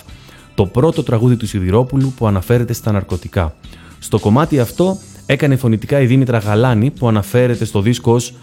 το 0.55 0.65
πρώτο 0.65 1.03
τραγούδι 1.03 1.35
του 1.35 1.47
Σιδηρόπουλου 1.47 2.13
που 2.17 2.27
αναφέρεται 2.27 2.73
στα 2.73 2.91
ναρκωτικά. 2.91 3.55
Στο 3.99 4.19
κομμάτι 4.19 4.59
αυτό 4.59 4.97
έκανε 5.25 5.55
φωνητικά 5.55 6.01
η 6.01 6.05
Δήμητρα 6.05 6.37
Γαλάνη 6.37 6.91
που 6.91 7.07
αναφέρεται 7.07 7.65
στο 7.65 7.81
δίσκο 7.81 8.13
ως 8.13 8.33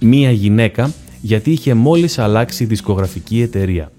«Μία 0.00 0.30
γυναίκα» 0.30 0.92
γιατί 1.20 1.50
είχε 1.50 1.74
μόλις 1.74 2.18
αλλάξει 2.18 2.64
δισκογραφική 2.64 3.40
εταιρεία. 3.40 3.92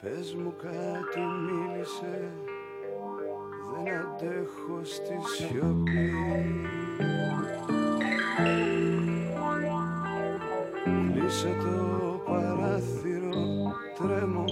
Πες 0.00 0.34
μου 0.34 0.54
κάτι 0.62 1.20
μίλησες 1.20 2.32
Δεν 3.72 3.94
αντέχω 3.94 4.84
στη 4.84 5.14
σιωπή. 5.36 6.12
Κλείσε 11.12 11.56
το 11.60 12.22
παράθυρο 12.24 13.72
Τρέμω 13.98 14.44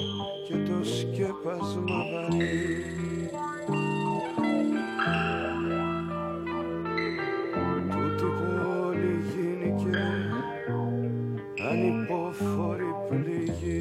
και 0.48 0.54
το 0.54 0.84
σκέπασμα 0.84 2.04
βαρύ 2.12 2.99
ανυπόφορη 11.71 12.89
πληγή 13.09 13.79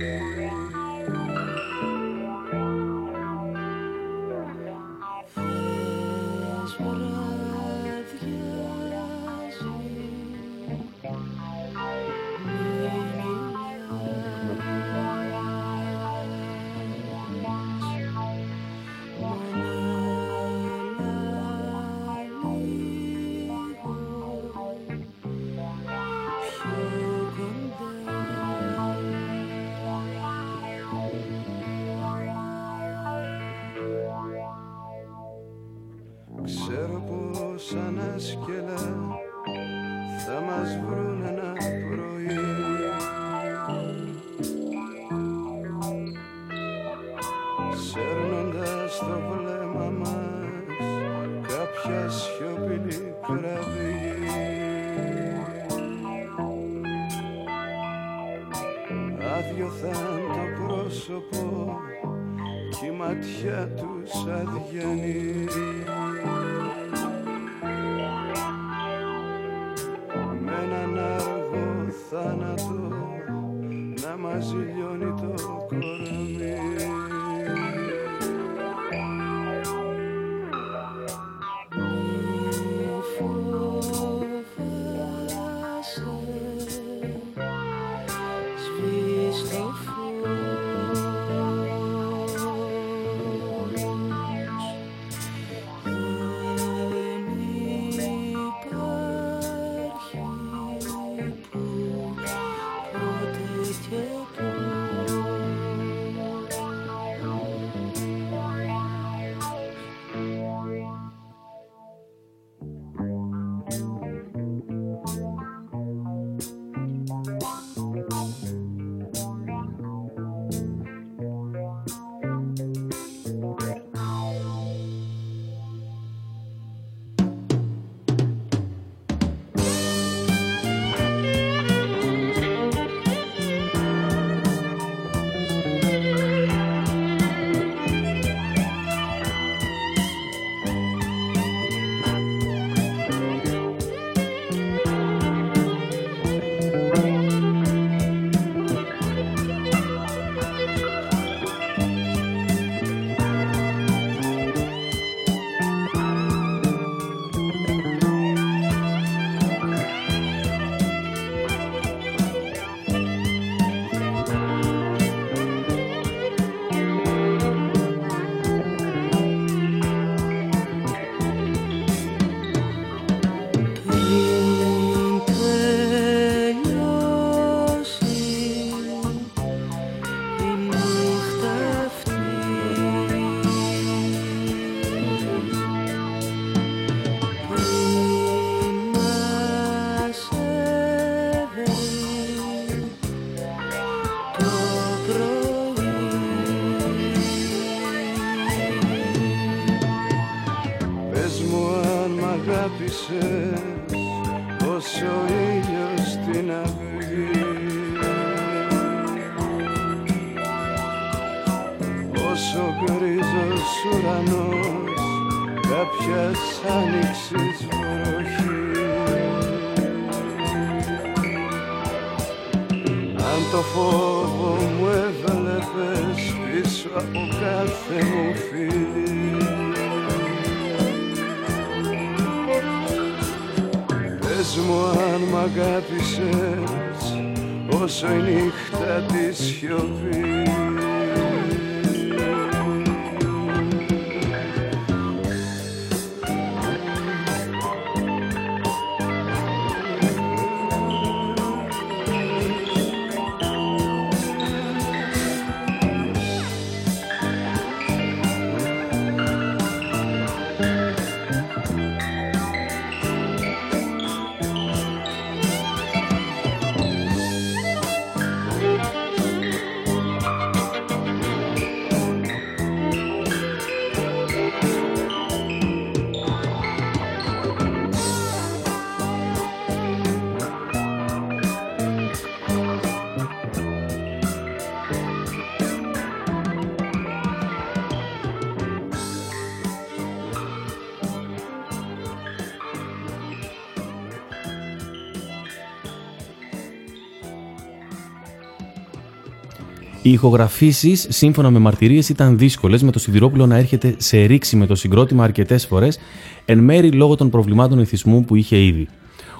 Οι 300.10 300.12
ηχογραφήσεις, 300.12 301.06
σύμφωνα 301.10 301.50
με 301.50 301.60
μαρτυρίες, 301.60 302.10
ήταν 302.10 302.38
δύσκολες, 302.38 302.84
με 302.84 302.92
το 302.92 303.00
Σιδηρόπουλο 303.00 303.46
να 303.46 303.58
έρχεται 303.58 303.96
σε 303.98 304.24
ρήξη 304.24 304.56
με 304.56 304.66
το 304.66 304.76
συγκρότημα 304.76 305.24
αρκετές 305.24 305.66
φορές, 305.66 306.00
εν 306.46 306.60
μέρη 306.60 306.92
λόγω 306.92 307.16
των 307.16 307.30
προβλημάτων 307.30 307.80
ηθισμού 307.80 308.26
που 308.26 308.36
είχε 308.36 308.64
ήδη. 308.64 308.88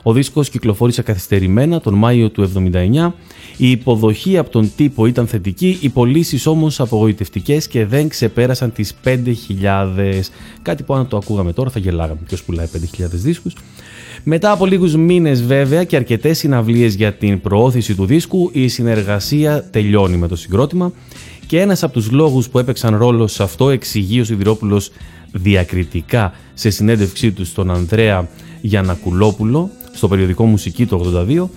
Ο 0.04 0.14
δίσκος 0.14 0.50
κυκλοφόρησε 0.50 1.02
καθυστερημένα 1.02 1.82
τον 1.82 1.94
Μάιο 1.94 2.30
του 2.30 2.42
1979. 2.42 3.14
Η 3.58 3.72
υποδοχή 3.72 4.38
από 4.38 4.50
τον 4.50 4.72
τύπο 4.76 5.06
ήταν 5.06 5.28
θετική, 5.28 5.78
οι 5.82 5.90
πωλήσεις 5.90 6.46
όμως 6.46 6.80
απογοητευτικές 6.80 7.68
και 7.68 7.86
δεν 7.86 8.10
ξεπέρασαν 8.10 8.72
τις 8.72 8.94
5.000. 9.04 10.32
Κάτι 10.62 10.84
που 10.84 10.94
αν 10.94 11.08
το 11.08 11.18
ακούγαμε 11.18 11.54
τώρα 11.54 11.70
θα 11.70 11.80
γελάγαμε. 11.80 12.20
Ποιος 12.26 12.44
πουλάει 12.44 12.68
5.000 12.74 13.06
δίσκους; 13.10 13.56
Μετά 14.24 14.52
από 14.52 14.66
λίγους 14.66 14.96
μήνες 14.96 15.44
βέβαια 15.44 15.84
και 15.84 15.96
αρκετές 15.96 16.38
συναυλίες 16.38 16.94
για 16.96 17.14
την 17.14 17.42
προώθηση 17.42 17.96
του 17.96 18.06
δίσκου, 18.06 18.50
η 18.54 18.68
συνεργασία 18.68 19.64
τελειώνει 19.72 20.18
με 20.18 20.28
το 20.28 20.36
συγκρότημα 20.36 20.92
και 21.48 21.60
ένας 21.60 21.84
από 21.84 21.94
τους 21.94 22.12
λόγους 22.12 22.50
που 22.50 22.60
έπαιξαν 22.60 22.98
ρόλο 22.98 23.28
σε 23.28 23.44
αυτό 23.44 23.70
εξηγεί 23.70 24.20
ο 24.20 24.24
Σιδηρόπουλος 24.24 24.92
διακριτικά 25.32 26.34
σε 26.54 26.70
συνέντευξή 26.70 27.32
του 27.32 27.46
στον 27.46 27.72
Ανδρέα 27.72 28.28
Γιανακουλόπουλο 28.62 29.70
στο 29.94 30.08
περιοδικό 30.08 30.46
Μουσική 30.46 30.86
το 30.86 31.26
82 31.30 31.48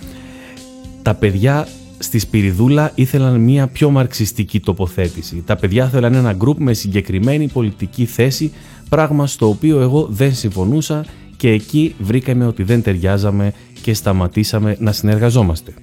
τα 1.01 1.13
παιδιά 1.13 1.67
στη 1.97 2.19
Σπυριδούλα 2.19 2.91
ήθελαν 2.95 3.39
μια 3.39 3.67
πιο 3.67 3.89
μαρξιστική 3.89 4.59
τοποθέτηση. 4.59 5.43
Τα 5.45 5.55
παιδιά 5.55 5.87
θέλαν 5.87 6.13
ένα 6.13 6.33
γκρουπ 6.33 6.59
με 6.59 6.73
συγκεκριμένη 6.73 7.47
πολιτική 7.47 8.05
θέση, 8.05 8.51
πράγμα 8.89 9.27
στο 9.27 9.47
οποίο 9.47 9.81
εγώ 9.81 10.07
δεν 10.11 10.35
συμφωνούσα 10.35 11.05
και 11.43 11.49
εκεί 11.49 11.95
βρήκαμε 11.99 12.45
ότι 12.45 12.63
δεν 12.63 12.81
ταιριάζαμε 12.81 13.53
και 13.81 13.93
σταματήσαμε 13.93 14.75
να 14.79 14.91
συνεργαζόμαστε. 14.91 15.73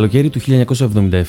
Καλοκαίρι 0.00 0.30
του 0.30 0.40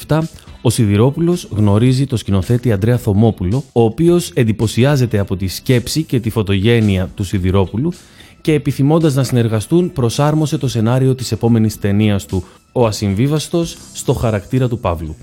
1977, 0.07 0.19
ο 0.61 0.69
Σιδηρόπουλος 0.69 1.47
γνωρίζει 1.51 2.05
το 2.05 2.17
σκηνοθέτη 2.17 2.71
Αντρέα 2.71 2.97
Θωμόπουλο, 2.97 3.63
ο 3.71 3.83
οποίος 3.83 4.31
εντυπωσιάζεται 4.33 5.19
από 5.19 5.35
τη 5.35 5.47
σκέψη 5.47 6.03
και 6.03 6.19
τη 6.19 6.29
φωτογένεια 6.29 7.09
του 7.15 7.23
Σιδηρόπουλου 7.23 7.93
και 8.41 8.53
επιθυμώντας 8.53 9.13
να 9.13 9.23
συνεργαστούν 9.23 9.91
προσάρμοσε 9.93 10.57
το 10.57 10.67
σενάριο 10.67 11.15
της 11.15 11.31
επόμενης 11.31 11.79
ταινίας 11.79 12.25
του 12.25 12.43
«Ο 12.71 12.85
Ασυμβίβαστος» 12.85 13.77
στο 13.93 14.13
χαρακτήρα 14.13 14.67
του 14.67 14.79
Παύλου. 14.79 15.15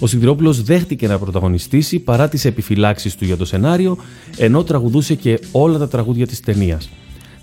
Ο 0.00 0.06
Σιδηρόπουλος 0.06 0.62
δέχτηκε 0.62 1.08
να 1.08 1.18
πρωταγωνιστήσει 1.18 1.98
παρά 1.98 2.28
τις 2.28 2.44
επιφυλάξεις 2.44 3.14
του 3.14 3.24
για 3.24 3.36
το 3.36 3.44
σενάριο, 3.44 3.96
ενώ 4.36 4.64
τραγουδούσε 4.64 5.14
και 5.14 5.40
όλα 5.52 5.78
τα 5.78 5.88
τραγούδια 5.88 6.26
της 6.26 6.40
ταινίας. 6.40 6.88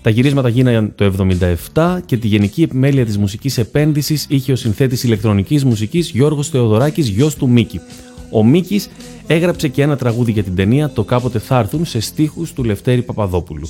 Τα 0.02 0.10
γυρίσματα 0.10 0.48
γίνανε 0.48 0.92
το 0.94 1.12
1977 1.74 1.98
και 2.06 2.16
τη 2.16 2.26
γενική 2.26 2.62
επιμέλεια 2.62 3.04
της 3.04 3.18
μουσικής 3.18 3.58
επένδυσης 3.58 4.26
είχε 4.28 4.52
ο 4.52 4.56
συνθέτης 4.56 5.02
ηλεκτρονικής 5.02 5.64
μουσικής 5.64 6.10
Γιώργος 6.10 6.48
Θεοδωράκης, 6.48 7.08
γιος 7.08 7.34
του 7.34 7.48
Μίκη. 7.48 7.80
Ο 8.30 8.44
Μίκης 8.44 8.88
έγραψε 9.26 9.68
και 9.68 9.82
ένα 9.82 9.96
τραγούδι 9.96 10.32
για 10.32 10.42
την 10.42 10.54
ταινία 10.54 10.90
«Το 10.90 11.04
κάποτε 11.04 11.38
θα 11.38 11.58
έρθουν» 11.58 11.84
σε 11.84 12.00
στίχους 12.00 12.52
του 12.52 12.64
Λευτέρη 12.64 13.02
Παπαδόπουλου. 13.02 13.68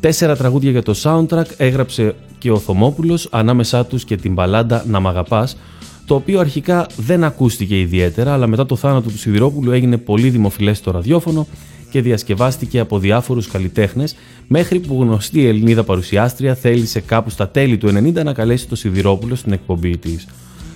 Τέσσερα 0.00 0.36
τραγούδια 0.36 0.70
για 0.70 0.82
το 0.82 0.94
soundtrack 1.02 1.46
έγραψε 1.56 2.14
και 2.38 2.50
ο 2.50 2.58
Θωμόπουλος, 2.58 3.28
ανάμεσά 3.30 3.86
τους 3.86 4.04
και 4.04 4.16
την 4.16 4.32
μπαλάντα 4.32 4.84
«Να 4.88 5.00
μ' 5.00 5.06
αγαπάς», 5.06 5.56
το 6.06 6.14
οποίο 6.14 6.40
αρχικά 6.40 6.86
δεν 6.96 7.24
ακούστηκε 7.24 7.80
ιδιαίτερα, 7.80 8.32
αλλά 8.32 8.46
μετά 8.46 8.66
το 8.66 8.76
θάνατο 8.76 9.10
του 9.10 9.18
Σιδηρόπουλου 9.18 9.70
έγινε 9.72 9.96
πολύ 9.96 10.30
δημοφιλές 10.30 10.78
στο 10.78 10.90
ραδιόφωνο 10.90 11.46
και 11.90 12.00
διασκευάστηκε 12.00 12.78
από 12.78 12.98
διάφορους 12.98 13.46
καλλιτέχνες 13.46 14.16
μέχρι 14.46 14.78
που 14.78 15.02
γνωστή 15.02 15.46
Ελληνίδα 15.46 15.84
παρουσιάστρια 15.84 16.54
θέλησε 16.54 17.00
κάπου 17.00 17.30
στα 17.30 17.48
τέλη 17.48 17.78
του 17.78 17.88
90 17.88 18.24
να 18.24 18.32
καλέσει 18.32 18.68
το 18.68 18.76
Σιδηρόπουλο 18.76 19.34
στην 19.34 19.52
εκπομπή 19.52 19.96
της. 19.96 20.26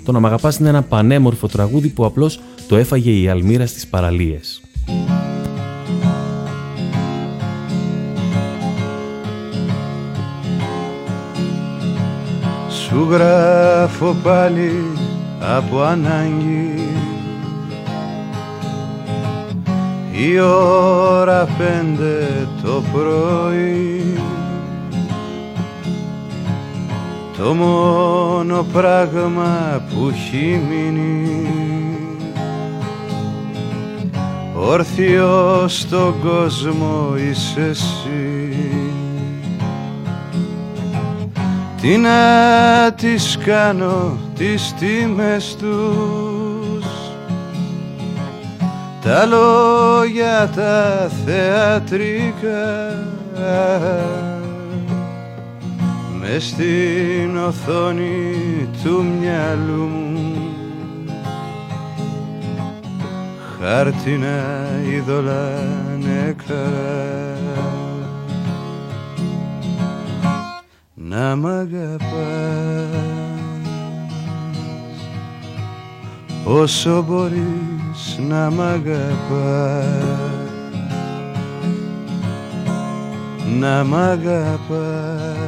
Το 0.05 0.13
«Να 0.13 0.21
μ' 0.21 0.27
αγαπάς» 0.27 0.57
είναι 0.57 0.69
ένα 0.69 0.83
πανέμορφο 0.83 1.49
τραγούδι 1.49 1.89
που 1.89 2.05
απλώς 2.05 2.41
το 2.69 2.77
έφαγε 2.77 3.11
η 3.11 3.29
Αλμύρα 3.29 3.67
στις 3.67 3.87
παραλίες. 3.87 4.61
Σου 12.69 13.07
γράφω 13.11 14.17
πάλι 14.23 14.73
από 15.41 15.81
ανάγκη 15.81 16.75
η 20.17 20.41
ώρα 20.41 21.49
πέντε 21.59 22.49
το 22.63 22.83
πρωί. 22.93 24.19
Το 27.39 27.55
μόνο 27.55 28.67
πράγμα 28.73 29.83
που 29.89 30.09
έχει 30.15 30.61
μείνει. 30.69 31.49
Όρθιο 34.57 35.65
στον 35.69 36.15
κόσμο 36.23 37.15
είσαι 37.17 37.69
εσύ. 37.71 38.57
Τι 41.81 41.97
να 41.97 42.93
τις 42.93 43.39
κάνω 43.45 44.19
τις 44.35 44.75
τιμές 44.79 45.57
τους 45.57 46.34
τα 49.05 49.27
λόγια 49.27 50.51
τα 50.55 51.11
θεατρικά 51.25 52.95
μες 56.21 56.45
στην 56.45 57.37
οθόνη 57.47 58.69
του 58.83 59.05
μυαλού 59.05 59.87
μου. 59.87 60.37
Χάρτινα 63.61 64.69
είδωλα 64.91 65.51
νεκρά. 65.99 66.73
Να 70.95 71.37
μ' 71.37 71.47
αγαπάς 71.47 72.05
όσο 76.45 77.03
μπορείς 77.03 77.74
να 78.29 78.51
μ' 78.51 78.61
αγαπάς 78.61 80.35
να 83.61 83.85
μ' 83.85 83.95
αγαπάς. 83.95 85.39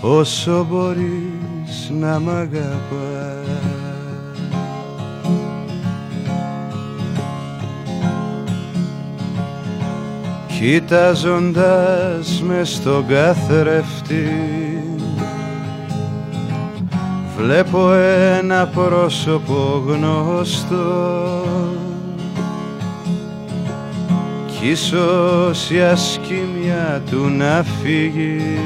Όσο 0.00 0.66
μπορείς 0.70 1.92
να 2.00 2.20
μ' 2.20 2.28
αγαπάς. 2.28 2.56
Κοιτάζοντας 10.58 12.42
μες 12.42 12.68
στον 12.68 13.06
καθρέφτη 13.06 14.26
Βλέπω 17.40 17.92
ένα 17.92 18.66
πρόσωπο 18.66 19.84
γνωστό. 19.86 21.44
Κι 24.46 24.68
ίσως 24.68 25.70
η 25.70 25.80
ασκήμια 25.80 27.02
του 27.10 27.28
να 27.28 27.64
φύγει. 27.82 28.58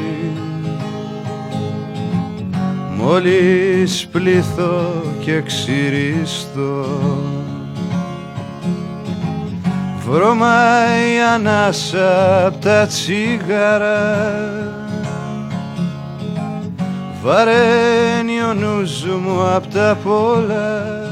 Μόλις 2.97 4.07
πληθώ 4.13 5.03
και 5.25 5.41
ξυριστώ. 5.41 6.87
Βρωμάει 10.09 11.21
ανάσα 11.35 12.47
απ' 12.47 12.63
τα 12.63 12.87
τσίγαρα 12.87 14.82
βαραίνει 17.23 18.43
ο 18.43 18.55
νους 18.55 19.05
μου 19.05 19.47
απ' 19.55 19.73
τα 19.73 19.99
πολλά. 20.05 21.11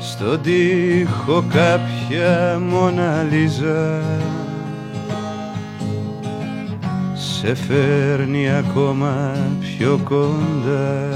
Στον 0.00 0.40
τοίχο 0.42 1.44
κάποια 1.52 2.60
μοναλίζα. 2.68 4.02
Σε 7.14 7.54
φέρνει 7.54 8.50
ακόμα 8.50 9.36
πιο 9.60 10.00
κοντά. 10.04 11.08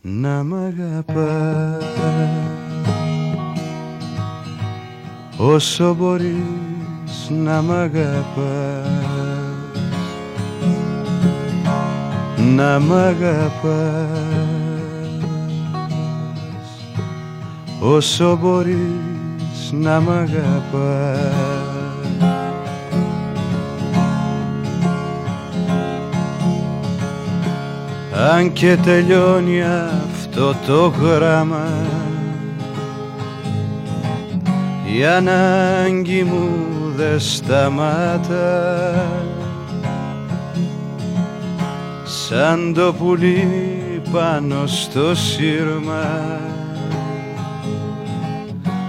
Να 0.00 0.44
μ' 0.44 0.54
αγαπάς. 0.54 1.84
Όσο 5.36 5.94
μπορείς 5.94 6.69
να 7.30 7.62
μ' 7.62 7.72
αγαπάς 7.72 9.00
να 12.56 12.78
μ' 12.78 12.92
αγαπάς. 12.92 14.18
Όσο 17.80 18.38
μπορείς 18.40 19.72
να 19.72 20.00
μ' 20.00 20.10
αγαπάς. 20.10 21.60
Αν 28.32 28.52
και 28.52 28.76
τελειώνει 28.76 29.62
αυτό 29.62 30.54
το 30.66 30.92
γράμμα 31.00 31.68
η 34.98 35.04
ανάγκη 35.04 36.22
μου 36.22 36.79
δεν 36.96 37.20
σταμάτα. 37.20 38.92
Σαν 42.04 42.72
το 42.74 42.92
πουλί 42.92 44.02
πάνω 44.12 44.66
στο 44.66 45.14
σύρμα. 45.14 46.38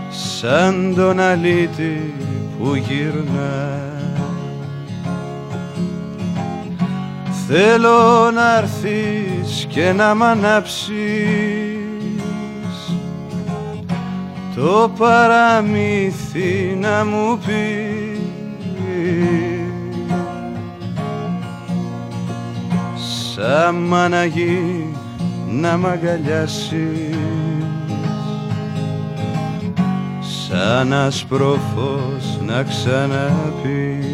Σαν 0.09 0.93
τον 0.95 1.19
αλήτη 1.19 2.13
που 2.59 2.75
γυρνά. 2.75 3.79
Θέλω 7.47 8.31
να 8.31 8.57
έρθεις 8.57 9.65
και 9.69 9.91
να 9.91 10.15
μ' 10.15 10.23
ανάψεις 10.23 11.60
το 14.61 14.91
παραμύθι 14.97 16.77
να 16.79 17.05
μου 17.05 17.37
πεις. 17.37 18.19
Σαν 23.33 23.75
μαναγή 23.75 24.85
να 25.49 25.77
μ' 25.77 25.85
αγκαλιάσεις. 25.85 27.15
Σαν 30.19 30.93
ασπροφός 30.93 32.39
να 32.45 32.63
ξαναπείς. 32.63 34.05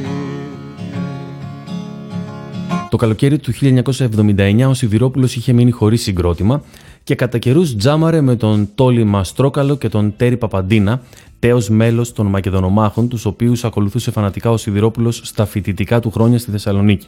Το 2.89 2.97
καλοκαίρι 2.97 3.39
του 3.39 3.51
1979 3.51 4.67
ο 4.67 4.73
Σιδηρόπουλος 4.73 5.35
είχε 5.35 5.53
μείνει 5.53 5.71
χωρίς 5.71 6.01
συγκρότημα 6.01 6.61
και 7.07 7.15
κατά 7.15 7.37
καιρούς 7.37 7.75
τζάμαρε 7.75 8.21
με 8.21 8.35
τον 8.35 8.69
Τόλι 8.75 9.03
Μαστρόκαλο 9.03 9.77
και 9.77 9.89
τον 9.89 10.13
Τέρι 10.17 10.37
Παπαντίνα, 10.37 11.01
τέος 11.39 11.69
μέλος 11.69 12.13
των 12.13 12.25
Μακεδονομάχων, 12.25 13.07
τους 13.07 13.25
οποίους 13.25 13.63
ακολουθούσε 13.63 14.11
φανατικά 14.11 14.51
ο 14.51 14.57
Σιδηρόπουλος 14.57 15.21
στα 15.23 15.45
φοιτητικά 15.45 15.99
του 15.99 16.11
χρόνια 16.11 16.39
στη 16.39 16.51
Θεσσαλονίκη. 16.51 17.07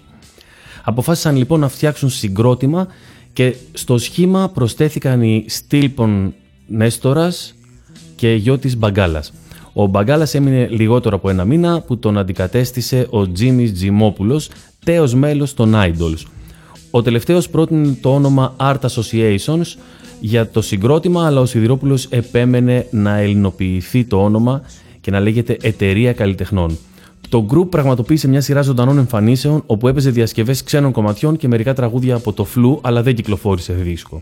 Αποφάσισαν 0.83 1.35
λοιπόν 1.35 1.59
να 1.59 1.67
φτιάξουν 1.67 2.09
συγκρότημα 2.09 2.87
και 3.33 3.55
στο 3.73 3.97
σχήμα 3.97 4.49
προσθέθηκαν 4.49 5.21
οι 5.21 5.45
Στήλπον 5.47 6.33
Νέστορας 6.67 7.55
και 8.15 8.33
Γιώτης 8.33 8.77
Μπαγκάλας. 8.77 9.33
Ο 9.73 9.85
Μπαγκάλας 9.85 10.33
έμεινε 10.33 10.67
λιγότερο 10.67 11.15
από 11.15 11.29
ένα 11.29 11.45
μήνα 11.45 11.81
που 11.81 11.97
τον 11.97 12.17
αντικατέστησε 12.17 13.07
ο 13.09 13.31
Τζίμις 13.31 13.73
Τζιμόπουλος, 13.73 14.49
τέος 14.83 15.13
μέλος 15.13 15.53
των 15.53 15.73
Idols. 15.75 16.23
Ο 16.91 17.01
τελευταίος 17.01 17.49
πρότεινε 17.49 17.97
το 18.01 18.13
όνομα 18.13 18.55
Art 18.59 18.79
Associations 18.79 19.77
για 20.19 20.49
το 20.49 20.61
συγκρότημα, 20.61 21.25
αλλά 21.25 21.41
ο 21.41 21.45
Σιδηρόπουλος 21.45 22.05
επέμενε 22.05 22.87
να 22.91 23.17
ελληνοποιηθεί 23.17 24.03
το 24.03 24.23
όνομα 24.23 24.61
και 25.01 25.11
να 25.11 25.19
λέγεται 25.19 25.57
Εταιρεία 25.61 26.13
Καλλιτεχνών. 26.13 26.77
Το 27.29 27.45
group 27.51 27.69
πραγματοποίησε 27.69 28.27
μια 28.27 28.41
σειρά 28.41 28.61
ζωντανών 28.61 28.97
εμφανίσεων 28.97 29.63
όπου 29.65 29.87
έπαιζε 29.87 30.09
διασκευές 30.09 30.63
ξένων 30.63 30.91
κομματιών 30.91 31.37
και 31.37 31.47
μερικά 31.47 31.73
τραγούδια 31.73 32.15
από 32.15 32.33
το 32.33 32.43
φλου, 32.43 32.79
αλλά 32.83 33.03
δεν 33.03 33.15
κυκλοφόρησε 33.15 33.73
δίσκο. 33.73 34.21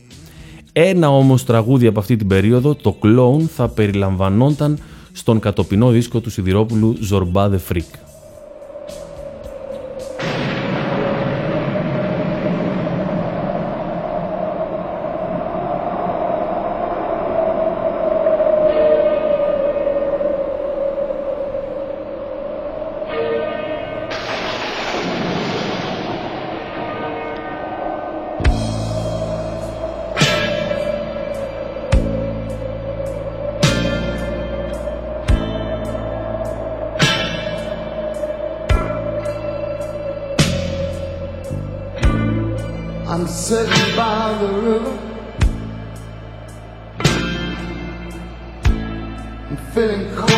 Ένα 0.71 1.09
όμως 1.09 1.43
τραγούδι 1.43 1.87
από 1.87 1.99
αυτή 1.99 2.15
την 2.15 2.27
περίοδο, 2.27 2.75
το 2.75 2.95
Clone, 3.03 3.43
θα 3.55 3.67
περιλαμβανόταν 3.67 4.79
στον 5.11 5.39
κατοπινό 5.39 5.89
δίσκο 5.89 6.19
του 6.19 6.29
Σιδηρόπουλου 6.29 6.97
Zorba 7.11 7.49
the 7.49 7.59
Freak. 7.71 8.06
I'm 43.17 43.25
sitting 43.27 43.95
by 43.95 44.37
the 44.39 44.47
river. 44.47 44.95
I'm 49.49 49.57
feeling 49.73 50.15
cold. 50.15 50.36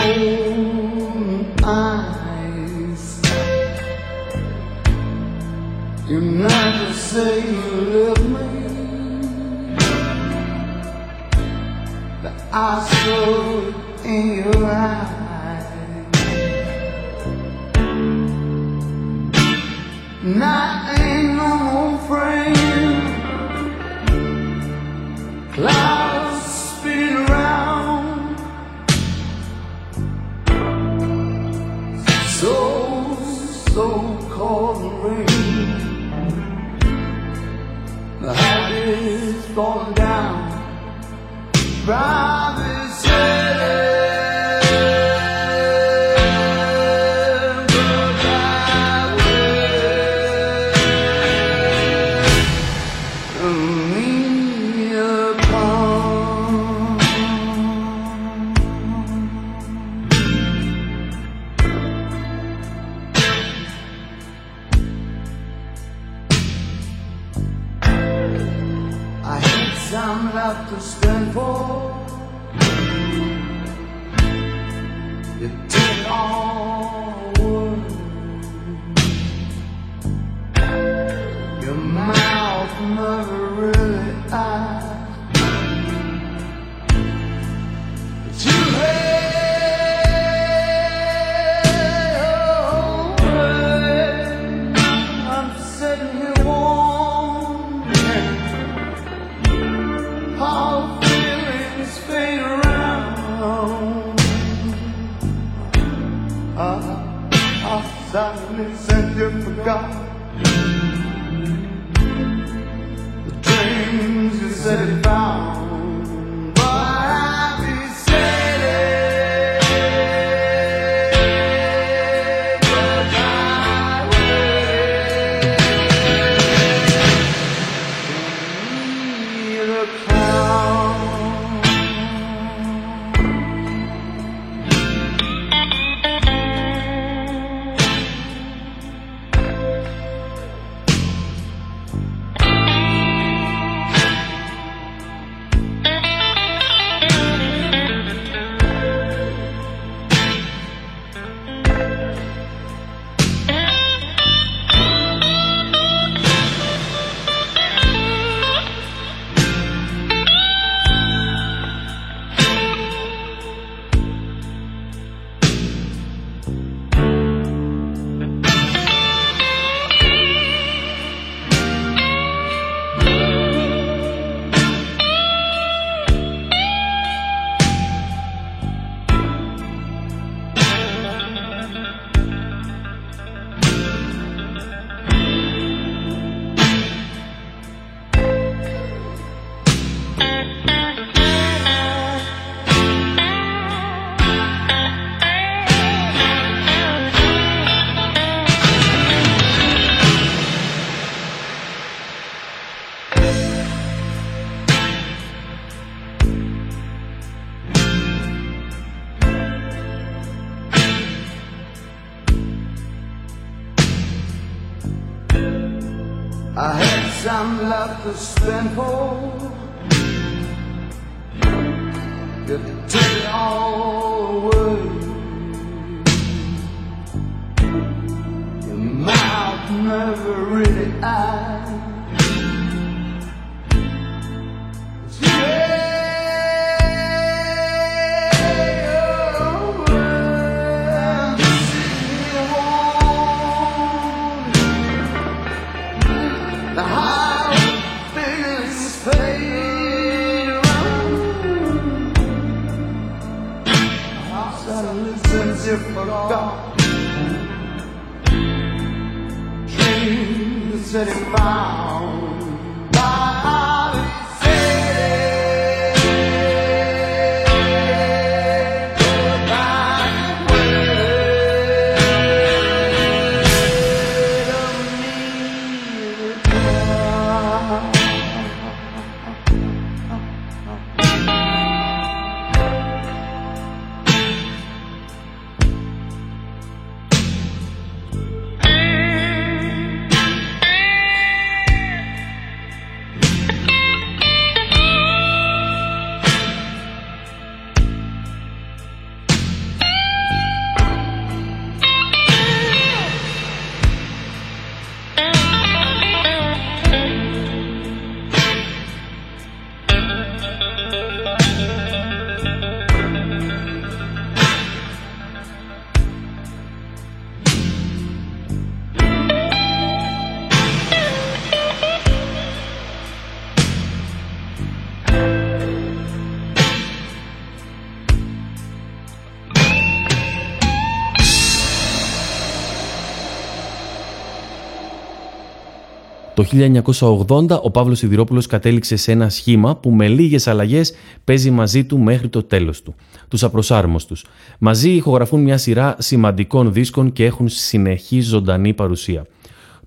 1980 336.52 337.62
ο 337.62 337.72
Παύλος 337.72 337.98
Σιδηρόπουλος 337.98 338.46
κατέληξε 338.46 338.96
σε 338.96 339.12
ένα 339.12 339.30
σχήμα 339.30 339.76
που 339.76 339.90
με 339.92 340.08
λίγες 340.08 340.48
αλλαγές 340.48 340.94
παίζει 341.24 341.52
μαζί 341.52 341.84
του 341.86 342.00
μέχρι 342.00 342.30
το 342.30 342.44
τέλος 342.44 342.82
του. 342.82 342.96
Τους 343.28 343.44
απροσάρμοστους. 343.44 344.26
Μαζί 344.60 344.90
ηχογραφούν 344.90 345.42
μια 345.42 345.58
σειρά 345.58 345.96
σημαντικών 346.00 346.74
δίσκων 346.74 347.14
και 347.14 347.26
έχουν 347.26 347.50
συνεχή 347.50 348.22
ζωντανή 348.22 348.74
παρουσία. 348.74 349.26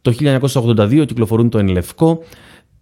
Το 0.02 0.12
1982 0.12 1.04
κυκλοφορούν 1.06 1.48
το 1.48 1.58
Ενλευκό, 1.58 2.22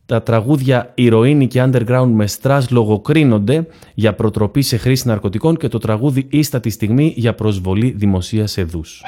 τα 0.06 0.22
τραγούδια 0.22 0.92
«Ηρωίνη» 0.94 1.46
και 1.46 1.62
«Underground» 1.64 2.10
με 2.12 2.26
στρας 2.26 2.70
λογοκρίνονται 2.70 3.66
για 3.94 4.14
προτροπή 4.14 4.62
σε 4.62 4.76
χρήση 4.76 5.08
ναρκωτικών 5.08 5.56
και 5.56 5.68
το 5.68 5.78
τραγούδι 5.78 6.26
«Ίστατη 6.30 6.70
στιγμή» 6.70 7.12
για 7.16 7.34
προσβολή 7.34 7.94
δημοσίας 7.96 8.56
εδούς. 8.56 9.02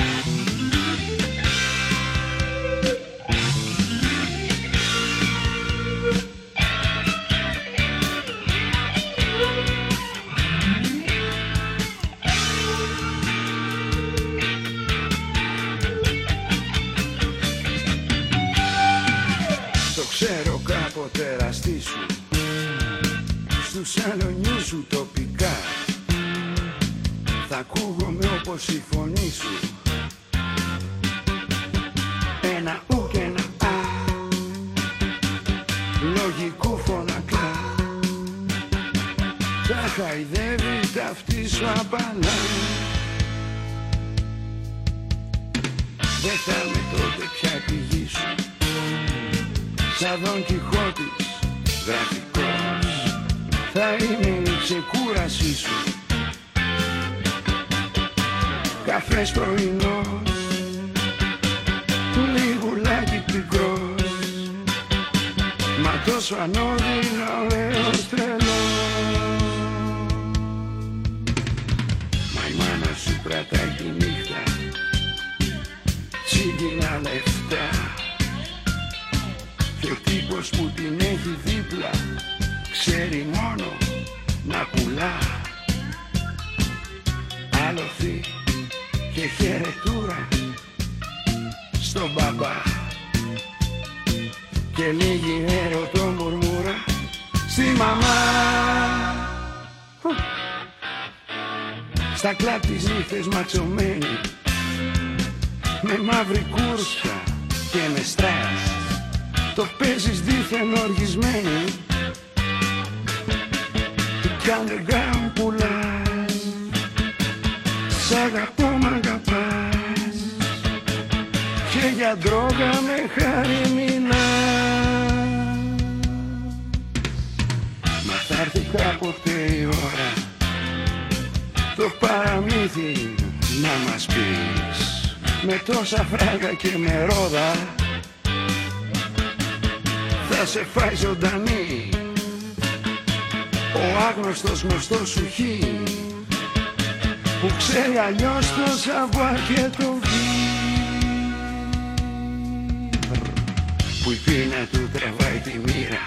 που 154.02 154.10
η 154.10 154.14
πείνα 154.24 154.66
του 154.72 154.90
τραβάει 154.92 155.38
τη 155.38 155.58
μοίρα. 155.58 156.02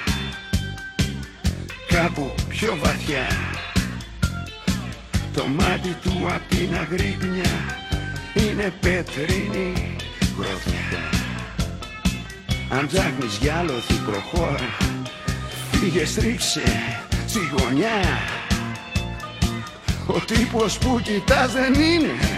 Κάπου 1.88 2.34
πιο 2.48 2.78
βαθιά. 2.84 3.28
Το 5.34 5.48
μάτι 5.48 5.98
του 6.04 6.28
απ' 6.28 6.50
την 6.50 6.76
αγρύπνια 6.76 7.52
είναι 8.34 8.74
πετρινή 8.80 9.96
γροθιά. 10.38 11.10
Αν 12.70 12.88
ψάχνεις 12.88 13.38
για 13.41 13.56
άλλο 13.56 13.74
θυκρό 13.74 14.24
πήγε 15.80 16.06
στρίψε 16.06 16.62
στη 17.28 17.39
γωνιά. 17.58 18.02
Ο 20.08 20.20
τύπος 20.20 20.78
που 20.78 21.00
κοιτάς 21.04 21.52
δεν 21.52 21.74
είναι 21.74 22.35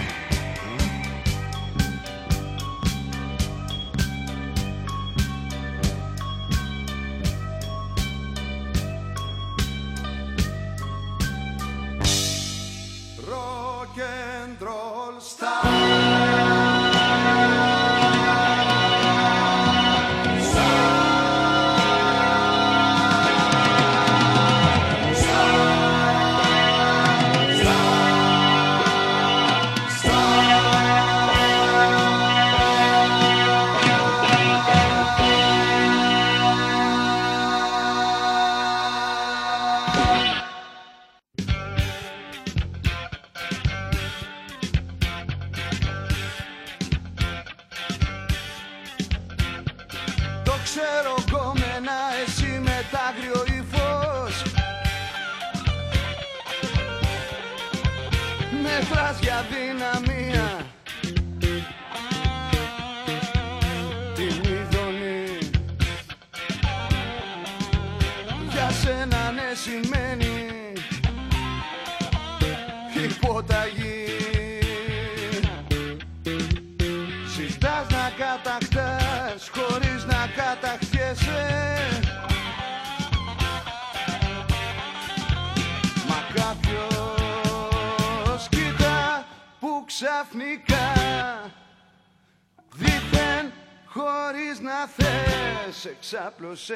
απλώς 96.40 96.70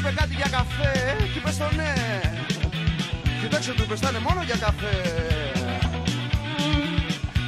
είπε 0.00 0.12
κάτι 0.20 0.34
για 0.40 0.48
καφέ 0.58 0.96
Κι 1.32 1.38
είπες 1.38 1.56
το 1.56 1.68
ναι. 1.76 1.94
Κοιτάξτε 3.40 3.72
του 3.76 3.82
είπες 3.86 4.00
θα 4.00 4.08
είναι 4.10 4.22
μόνο 4.28 4.40
για 4.48 4.58
καφέ. 4.66 4.98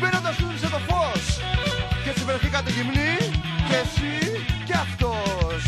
Παίρνοντας 0.01 0.37
του 0.37 0.47
το 0.75 0.81
φως. 0.89 1.25
Και 2.03 2.11
έτσι 2.13 2.25
βρεθήκατε 2.29 2.71
γυμνοί 2.77 3.15
Και 3.69 3.77
εσύ 3.85 4.15
και 4.69 4.75
αυτός. 4.87 5.61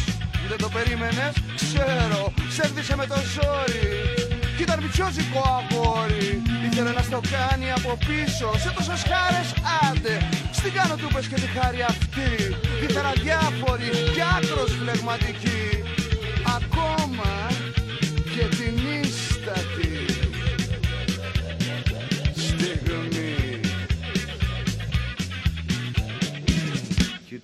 Δεν 0.51 0.59
το 0.65 0.69
περίμενες 0.77 1.35
ξέρω 1.63 2.23
Σέρδισε 2.55 2.95
με 3.01 3.07
το 3.13 3.19
ζόρι. 3.35 3.89
Κι 4.57 4.63
ήταν 4.67 4.79
μητσιόζικο 4.83 5.43
αγόρι. 5.59 6.43
Ήθελε 6.67 6.93
να 6.99 7.03
στο 7.09 7.21
κάνει 7.35 7.69
από 7.79 7.91
πίσω. 8.07 8.49
Σε 8.63 8.71
τόσες 8.77 9.03
χάρες 9.11 9.49
άντε. 9.87 10.15
Στην 10.59 10.73
κάνω 10.77 10.95
του 11.01 11.09
πες 11.15 11.27
και 11.31 11.39
τη 11.43 11.49
χάρη 11.57 11.81
αυτή. 11.93 12.31
Ήθελα 12.87 13.13
διάφοροι 13.25 13.89
και 14.15 14.23
άκρος 14.37 14.71
φλεγματικοί 14.79 15.64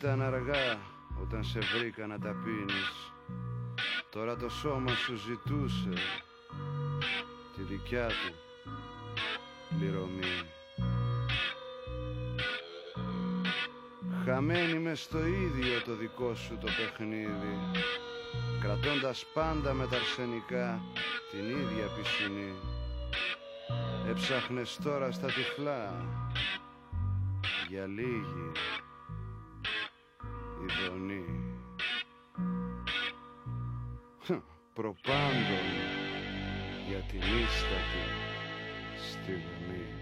ήταν 0.03 0.23
αργά 0.23 0.79
όταν 1.23 1.45
σε 1.45 1.59
βρήκα 1.59 2.07
να 2.07 2.19
τα 2.19 2.35
πίνεις. 2.45 3.13
Τώρα 4.11 4.37
το 4.37 4.49
σώμα 4.49 4.95
σου 4.95 5.17
ζητούσε 5.17 6.03
τη 7.57 7.63
δικιά 7.63 8.07
του 8.07 8.35
πληρωμή. 9.79 10.43
Χαμένη 14.25 14.79
μες 14.79 15.01
στο 15.01 15.27
ίδιο 15.27 15.83
το 15.85 15.95
δικό 15.95 16.35
σου 16.35 16.59
το 16.61 16.67
παιχνίδι 16.77 17.59
Κρατώντας 18.61 19.27
πάντα 19.35 19.73
με 19.73 19.87
τα 19.87 19.97
αρσενικά 19.97 20.81
την 21.31 21.49
ίδια 21.49 21.87
πισινή. 21.97 22.55
Έψαχνες 24.09 24.79
τώρα 24.83 25.13
στα 25.13 25.27
τυφλά 25.27 26.05
για 27.69 27.87
λίγη 27.87 28.53
ειδονή 30.63 31.25
Προπάντων 34.75 35.67
για 36.89 37.01
την 37.11 37.21
ίστατη 37.21 38.05
στιγμή 39.11 40.01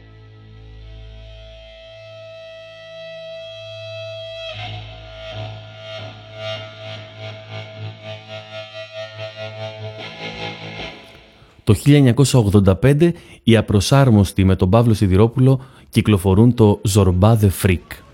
Το 11.64 11.74
1985 12.82 13.12
οι 13.42 13.56
απροσάρμοστοι 13.56 14.44
με 14.44 14.56
τον 14.56 14.70
Παύλο 14.70 14.94
Σιδηρόπουλο 14.94 15.61
κυκλοφορούν 15.88 16.54
το 16.54 16.80
Zorba 16.94 17.36
the 17.40 17.48
Freak. 17.62 18.07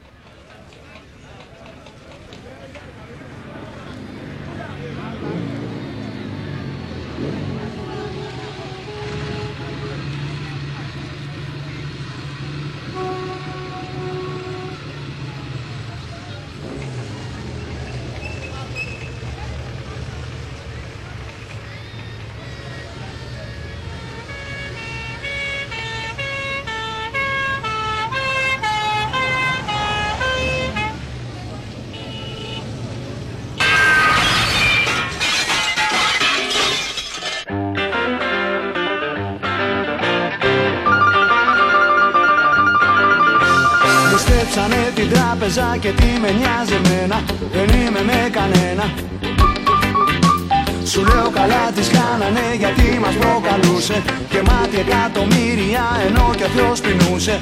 Μας 53.05 53.15
προκαλούσε 53.15 54.03
Και 54.29 54.41
μάτι 54.49 54.77
εκατομμύρια 54.85 55.85
ενώ 56.07 56.31
και 56.37 56.45
ο 56.45 56.51
Θεός 56.57 56.81
πεινούσε. 56.81 57.41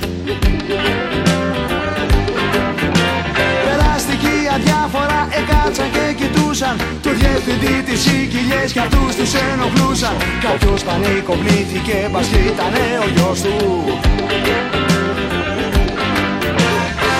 Περαστικοί 3.64 4.36
αδιάφορα 4.54 5.20
εκάτσαν 5.40 5.88
και 5.94 6.04
κοιτούσαν. 6.18 6.76
Το 7.02 7.10
διευθυντή 7.20 7.82
της 7.86 8.06
οικιλιές 8.06 8.72
κι 8.72 8.78
αυτούς 8.78 9.14
τους 9.16 9.32
ενοχλούσαν. 9.34 10.16
Κάποιος 10.46 10.82
πανικοβλήθηκε 10.82 11.96
μπας 12.10 12.26
κι 12.26 12.40
ήτανε 12.50 12.86
ο 13.04 13.06
γιος 13.14 13.40
του. 13.40 13.54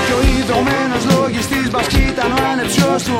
Και 0.07 0.13
ο 0.19 0.21
ειδωμένος 0.31 1.03
λογιστής 1.13 1.71
μπας 1.71 1.87
κι 1.87 2.03
ήταν 2.13 2.31
ο 2.33 2.41
ανεψιός 2.53 3.03
του 3.03 3.19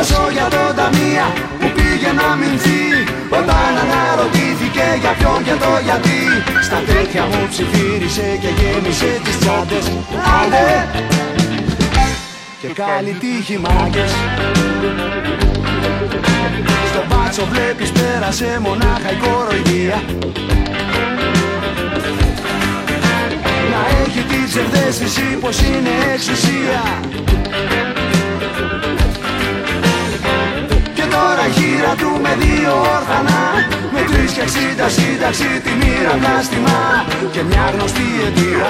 Κι 0.00 0.06
όσο 0.06 0.30
για 0.32 0.48
τον 0.54 0.76
ταμεία 0.76 1.26
που 1.60 1.68
πήγε 1.76 2.10
να 2.20 2.28
μηνθεί 2.40 2.82
Όταν 3.38 3.70
αναρωτήθηκε 3.82 4.86
για 5.00 5.12
ποιον 5.18 5.38
και 5.46 5.54
το 5.62 5.70
γιατί 5.88 6.20
Στα 6.66 6.78
τέτοια 6.90 7.22
μου 7.30 7.46
ψιθύρισε 7.50 8.26
και 8.42 8.50
γέμισε 8.58 9.20
τις 9.24 9.38
τσάντες. 9.38 9.84
Άντε! 10.38 10.68
Και 12.60 12.68
καλή 12.82 13.16
τύχη 13.22 13.58
μάγκες. 13.58 14.12
Στο 16.90 17.02
μπάτσο 17.08 17.44
βλέπεις 17.52 17.90
πέρασε 17.92 18.58
μονάχα 18.62 19.10
η 19.10 19.18
κοροϊδία. 19.24 20.02
Να 23.72 23.80
έχει 24.02 24.20
την 24.30 24.44
ψευδέστηση 24.48 25.26
πως 25.40 25.60
είναι 25.60 25.92
εξουσία 26.14 26.82
Και 31.20 31.26
τώρα 31.26 31.46
γύρα 31.46 31.94
του 31.94 32.20
με 32.22 32.36
δύο 32.40 32.80
όρφανα 32.80 33.40
Με 33.92 34.00
τρεις 34.00 34.32
και 34.32 34.40
εξήντα 34.40 34.88
σύνταξη 34.88 35.60
τη 35.64 35.70
μοίρα 35.70 36.14
πλάστημα 36.20 37.04
Και 37.32 37.42
μια 37.42 37.70
γνωστή 37.74 38.02
αιτία 38.26 38.68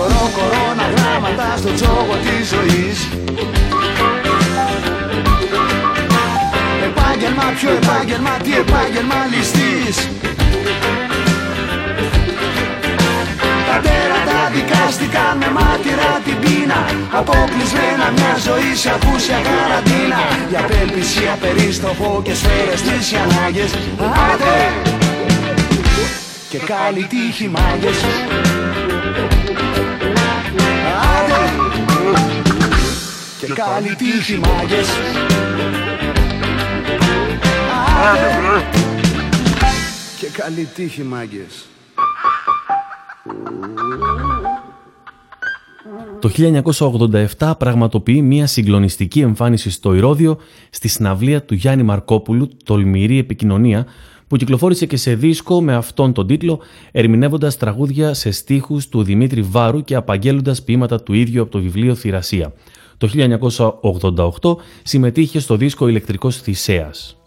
Ψωρώ 0.00 0.30
κορώνα 0.36 0.86
γράμματα 0.94 1.56
στο 1.56 1.72
τζόγο 1.72 2.14
της 2.24 2.48
ζωής. 2.52 2.98
Επάγγελμα, 6.88 7.46
ποιο 7.56 7.70
επάγγελμα, 7.70 8.30
τι 8.44 8.52
επάγγελμα 8.62 9.18
ληστής 9.30 9.96
Τα 13.68 13.76
τέρατα 13.84 14.40
δικάστηκαν 14.54 15.36
με 15.40 15.48
μάτυρα 15.56 16.12
την 16.24 16.36
πείνα. 16.42 16.80
Αποκλεισμένα 17.20 18.06
μια 18.16 18.34
ζωή 18.46 18.72
σε 18.82 18.90
ακούσια 18.96 19.38
καραντίνα. 19.48 20.20
Για 20.50 20.60
απέλπιση 20.64 21.22
απερίστοφο 21.34 22.20
και 22.24 22.34
σφαίρες 22.34 22.80
τις 22.82 23.14
ανάγκες. 23.22 23.70
Άντε! 24.30 24.58
και 26.50 26.58
καλή 26.58 27.06
τύχη 27.06 27.48
μάγες 27.48 27.98
και 33.54 33.56
καλή 33.56 33.94
τύχη 33.94 34.38
μάγες. 34.38 34.88
Άντε 38.10 38.64
και 40.18 40.26
καλή 40.26 40.68
τύχη 40.74 41.02
μάγκες 41.02 41.66
Το 46.20 46.30
1987 47.38 47.52
πραγματοποιεί 47.58 48.20
μια 48.24 48.46
συγκλονιστική 48.46 49.20
εμφάνιση 49.20 49.70
στο 49.70 49.94
Ηρώδιο 49.94 50.38
στη 50.70 50.88
συναυλία 50.88 51.44
του 51.44 51.54
Γιάννη 51.54 51.82
Μαρκόπουλου 51.82 52.48
«Τολμηρή 52.64 53.18
επικοινωνία» 53.18 53.86
που 54.26 54.36
κυκλοφόρησε 54.36 54.86
και 54.86 54.96
σε 54.96 55.14
δίσκο 55.14 55.62
με 55.62 55.74
αυτόν 55.74 56.12
τον 56.12 56.26
τίτλο 56.26 56.60
ερμηνεύοντας 56.92 57.56
τραγούδια 57.56 58.14
σε 58.14 58.30
στίχους 58.30 58.88
του 58.88 59.02
Δημήτρη 59.02 59.42
Βάρου 59.42 59.84
και 59.84 59.94
απαγγέλλοντας 59.94 60.62
ποίηματα 60.62 61.02
του 61.02 61.12
ίδιου 61.12 61.42
από 61.42 61.50
το 61.50 61.60
βιβλίο 61.60 61.94
«Θηρασία». 61.94 62.52
Το 63.00 63.08
1988 64.40 64.56
συμμετείχε 64.82 65.40
στο 65.40 65.56
δίσκο 65.56 65.88
«Ηλεκτρικός 65.88 66.40
Θησέας». 66.40 67.19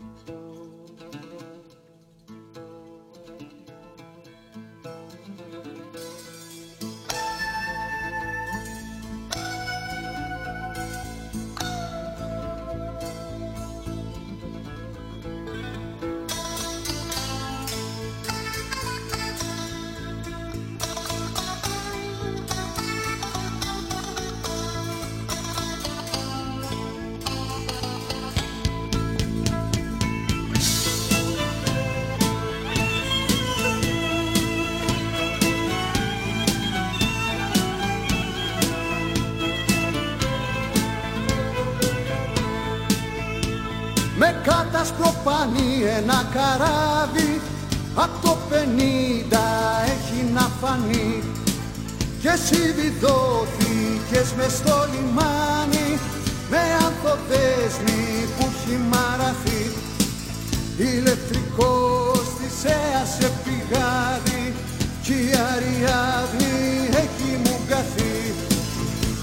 Ένα 45.98 46.30
καράβι 46.34 47.42
Απ' 47.96 48.22
το 48.24 48.38
πενήντα 48.50 49.48
έχει 49.94 50.32
να 50.34 50.50
φανεί. 50.62 51.24
Και 52.22 52.30
εσύ 52.30 52.74
βιδώθηκες 52.78 54.34
μες 54.38 54.52
στο 54.52 54.88
λιμάνι 54.92 56.00
Με 56.50 56.62
ανθοδέσμη 56.86 58.04
που 58.38 58.46
έχει 58.52 58.80
μαραθεί. 58.92 59.64
Ηλεκτρικός 60.78 62.24
της 62.38 62.72
σε 63.18 63.32
πηγάδι 63.44 64.54
Κι 65.04 65.12
η 65.12 65.30
Αριάδνη 65.54 66.90
έχει 66.90 67.38
μου 67.44 67.60
καθεί 67.70 68.34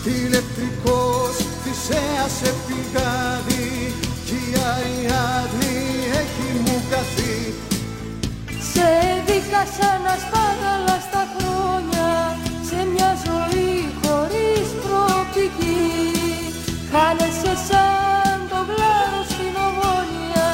Ηλεκτρικός 0.04 1.36
της 1.36 1.96
σε 2.38 2.54
πηγάδι 2.66 3.39
έδεικα 9.62 9.92
να 10.04 10.14
σπάγαλα 10.24 10.96
στα 11.06 11.22
χρόνια 11.34 12.10
Σε 12.68 12.78
μια 12.92 13.10
ζωή 13.26 13.72
χωρίς 14.02 14.68
προοπτική. 14.82 15.78
Χάνεσαι 16.92 17.54
σαν 17.68 18.38
το 18.50 18.58
γλάρο 18.68 19.22
στην 19.32 19.54
ομόνια 19.68 20.50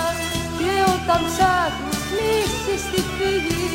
Και 0.58 0.72
όταν 0.94 1.20
ψάχνεις 1.28 2.00
λύση 2.16 2.74
στη 2.84 3.00
φυγή 3.14 3.74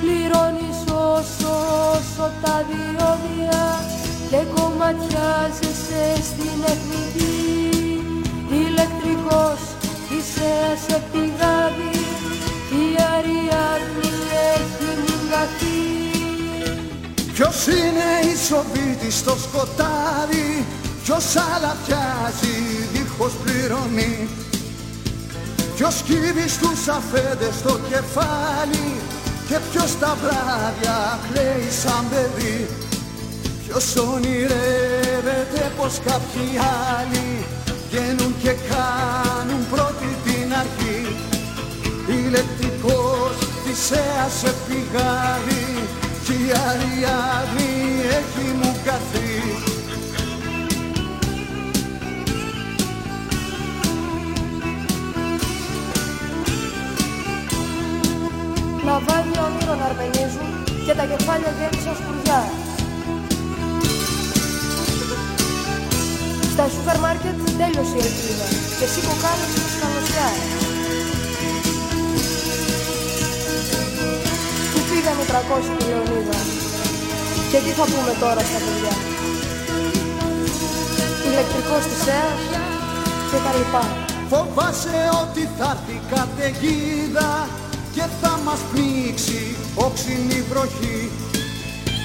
Πληρώνεις 0.00 0.78
όσο 1.10 1.52
όσο 1.94 2.26
τα 2.42 2.56
διόδια 2.68 3.64
Και 4.30 4.40
κομματιάζεσαι 4.54 6.04
στην 6.28 6.41
είναι 18.52 18.60
η 19.06 19.10
σοβίτη 19.10 19.10
στο 19.10 19.36
σκοτάδι 19.44 20.66
Ποιος 21.04 21.24
αλαφιάζει 21.36 22.56
δίχως 22.92 23.32
πληρωμή 23.44 24.28
Ποιος 25.76 26.02
κύβει 26.06 26.48
στους 26.48 26.88
αφέντες 26.88 27.54
στο 27.54 27.78
κεφάλι 27.88 28.86
Και 29.48 29.58
ποιος 29.70 29.98
τα 29.98 30.16
βράδια 30.22 31.18
κλαίει 31.32 31.68
σαν 31.82 32.04
παιδί. 32.10 32.68
Ποιος 33.66 33.96
ονειρεύεται 33.96 35.72
πως 35.76 36.00
κάποιοι 36.04 36.48
άλλοι 36.96 37.44
Βγαίνουν 37.88 38.34
και 38.42 38.54
κάνουν 38.70 39.62
πρώτη 39.70 40.16
την 40.24 40.52
αρχή. 40.62 41.16
Ηλεκτρικός 42.06 43.34
θυσέας 43.64 44.32
σε 44.40 44.54
πηγάδι 44.66 45.72
Κι 46.24 46.32
η 46.32 46.52
Αριάδνη 46.68 47.72
έχει 48.18 48.54
μου 48.54 48.76
καθεί 48.84 49.32
Ναυάγια 58.84 59.42
όνειρων 59.44 59.82
αρμενίζουν 59.82 60.50
και 60.86 60.94
τα 60.94 61.04
κεφάλια 61.04 61.52
γέμισαν 61.58 61.96
σκουριά. 62.00 62.40
Στα 66.52 66.68
σούπερ 66.68 66.98
μάρκετ 66.98 67.36
τέλειωσε 67.58 67.96
η 67.96 68.02
ελπίδα 68.08 68.46
και 68.78 68.84
εσύ 68.84 69.00
κοκάλεσαι 69.06 69.62
στα 69.76 69.86
νοσιά. 69.94 70.61
Πού 75.02 75.08
πήγαν 75.08 75.20
οι 75.22 75.28
300 75.30 75.62
του 75.78 75.86
Λεωνίδα 75.88 76.38
και 77.50 77.58
τι 77.64 77.70
θα 77.78 77.84
πούμε 77.92 78.12
τώρα 78.22 78.42
στα 78.48 78.58
παιδιά; 78.64 78.94
Ηλεκτρικός 81.26 81.82
της 81.90 82.02
ΕΑΣ 82.18 82.42
και 83.30 83.38
τα 83.44 83.52
λοιπά. 83.58 83.84
Φοβάσαι 84.30 84.98
ότι 85.22 85.42
θα 85.58 85.70
έρθει 85.74 85.96
καταιγίδα 86.14 87.30
και 87.94 88.04
θα 88.20 88.32
μας 88.44 88.60
πνίξει 88.70 89.42
όξινη 89.74 90.38
βροχή 90.50 91.10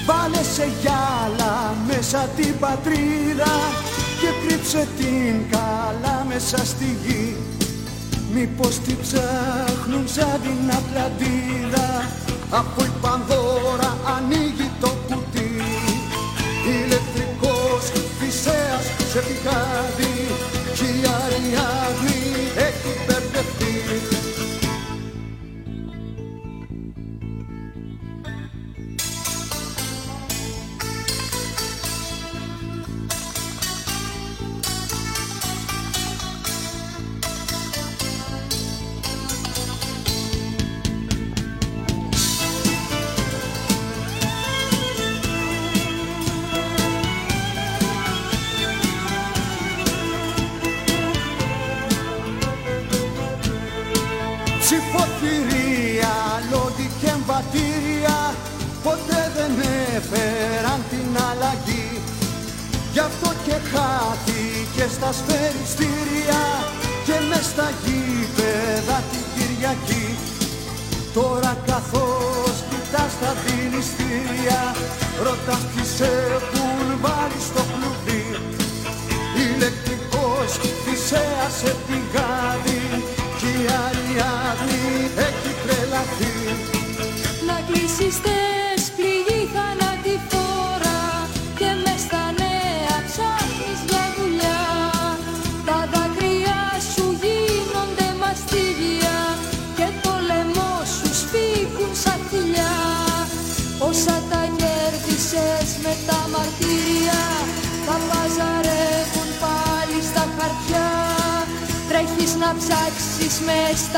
Βάλε 0.06 0.42
σε 0.54 0.66
γυάλα 0.80 1.54
μέσα 1.88 2.20
την 2.36 2.58
πατρίδα 2.58 3.52
και 4.20 4.30
κρύψε 4.42 4.88
την 4.98 5.34
καλά 5.50 6.26
μέσα 6.28 6.58
στη 6.70 6.88
γη 7.04 7.36
Μήπως 8.34 8.78
την 8.78 8.96
ψάχνουν 9.02 10.04
σαν 10.14 10.40
την 10.42 10.70
Ατλαντίδα 10.78 11.88
Από 12.50 12.82
δηληστήρια 74.28 74.74
Ρωτάς 75.22 75.62
τι 75.74 75.86
σε 75.96 76.10
βάλει 77.00 77.40
στο 77.48 77.62
κλουβί. 77.72 78.24
Ηλεκτρικός 79.44 80.50
θυσέας 80.84 81.52
σε 81.60 81.76
πηγάδι 81.86 82.82
Κι 83.38 83.46
η 83.46 83.66
Αριάδνη 83.84 85.10
έχει 85.26 85.52
τρελαθεί. 85.62 86.36
Να 87.46 87.56
κλείσεις 87.68 88.20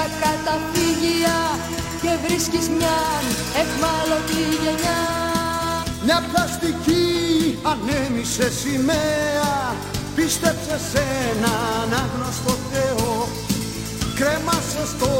στα 0.00 0.10
καταφύγια 0.22 1.38
Και 2.02 2.12
βρίσκεις 2.24 2.66
μια 2.76 2.98
εχμάλωτη 3.62 4.42
γενιά. 4.62 5.02
Μια 6.04 6.18
πλαστική 6.30 7.08
ανέμισε 7.72 8.46
σημαία 8.60 9.54
Πίστεψε 10.16 10.76
σε 10.90 11.02
έναν 11.28 11.88
άγνωστο 12.02 12.54
Θεό. 12.70 13.28
Κρέμασε 14.18 14.82
στο 14.92 15.12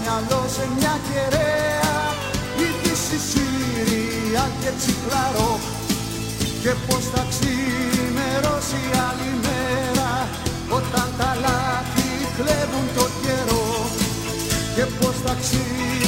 μυαλό 0.00 0.42
σε 0.54 0.64
μια 0.76 0.94
κεραία 1.08 1.96
Είδηση 2.62 3.18
Συρία 3.30 4.44
και 4.60 4.70
τσικλαρό. 4.78 5.52
Και 6.62 6.72
πως 6.86 7.04
θα 7.12 7.22
ξημερώσει 7.32 8.82
άλλη 9.08 9.32
μέρα 9.44 10.10
Όταν 10.78 11.08
τα 11.18 11.30
λάθη 11.44 12.10
κλέβουν 12.36 12.86
το 12.96 13.02
καιρό 13.02 13.15
Και 14.76 14.82
πως 14.82 15.14
θα 15.24 15.36
ξημερώσει 15.40 16.05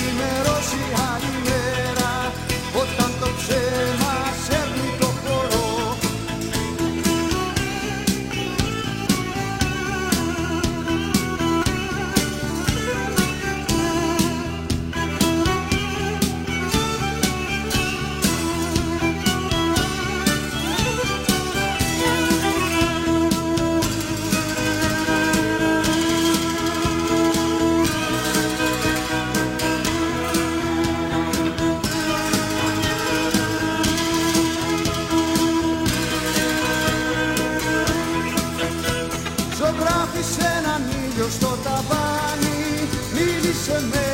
με 43.99 44.09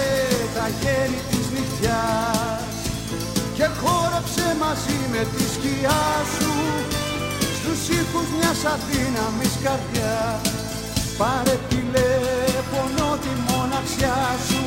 τα 0.56 0.66
γέννη 0.81 1.20
της 1.31 1.47
νυχτιάς 1.55 2.74
Και 3.56 3.66
χόρεψε 3.81 4.47
μαζί 4.62 4.98
με 5.12 5.23
τη 5.32 5.43
σκιά 5.55 6.02
σου 6.35 6.52
Στους 7.59 7.81
ήχους 7.98 8.28
μιας 8.36 8.61
αδύναμης 8.74 9.55
καρδιάς. 9.65 10.43
Πάρε 11.20 11.56
τηλέφωνο 11.73 13.06
τη 13.24 13.32
μοναξιά 13.48 14.19
σου 14.48 14.62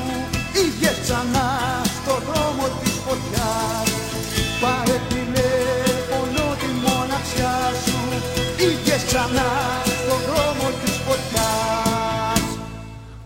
Είχες 0.61 0.97
ξανά 1.03 1.49
στο 1.97 2.13
δρόμο 2.27 2.65
της 2.79 2.95
φωτιάς. 3.05 3.89
Πάρε 4.61 4.97
τηλέφωνο 5.11 6.43
τη 6.61 6.69
μοναξιά 6.85 7.55
σου 7.83 7.99
Είχες 8.65 9.01
ξανά 9.09 9.49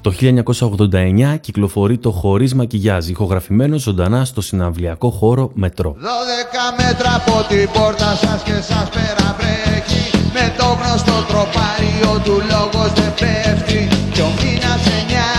Το 0.01 0.13
1989 0.19 1.37
κυκλοφορεί 1.41 1.97
το 1.97 2.11
«Χωρίς 2.11 2.53
μακιγιάζ», 2.53 3.07
ηχογραφημένο 3.07 3.77
ζωντανά 3.77 4.25
στο 4.25 4.41
συναυλιακό 4.41 5.09
χώρο 5.09 5.51
Μετρό. 5.53 5.95
Δώδεκα 6.07 6.65
μέτρα 6.77 7.15
από 7.15 7.47
την 7.49 7.69
πόρτα 7.73 8.15
σας 8.21 8.41
και 8.43 8.57
σας 8.69 8.87
περαβρέχει 8.95 10.03
Με 10.33 10.45
το 10.57 10.67
γνωστό 10.79 11.17
τροπάριο 11.29 12.11
του 12.25 12.35
λόγος 12.51 12.91
δεν 12.99 13.13
πέφτει. 13.19 13.81
Κι 14.13 14.21
ο 14.21 14.29
μήνας 14.39 14.83
εννιά, 14.97 15.31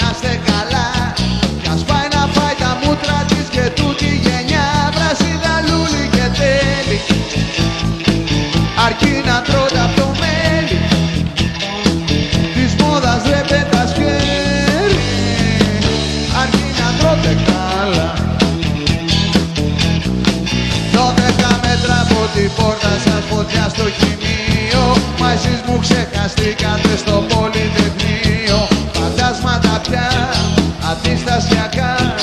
να 0.00 0.08
είστε 0.12 0.32
καλά. 0.48 0.88
Κι 1.62 1.70
ας 1.74 1.82
πάει 1.88 2.08
να 2.16 2.22
φάει 2.34 2.56
τα 2.62 2.72
μούτρα 2.82 3.18
της 3.30 3.46
και 3.54 3.64
τούτη 3.78 4.10
γενιά. 4.24 4.66
Βρασίδα 4.96 5.54
λούλη 5.68 6.04
και 6.14 6.26
τέλει 6.38 6.98
Αρκεί 8.86 9.14
να 9.28 9.36
τρώτε 9.46 9.63
Μα 25.74 25.80
εσείς 25.80 25.94
μου 25.94 25.96
ξεχαστήκατε 25.96 26.96
στο 26.96 27.24
πολυτεχνείο 27.28 28.68
Φαντάσματα 28.92 29.80
πια, 29.88 30.08
αντιστασιακά 30.90 32.14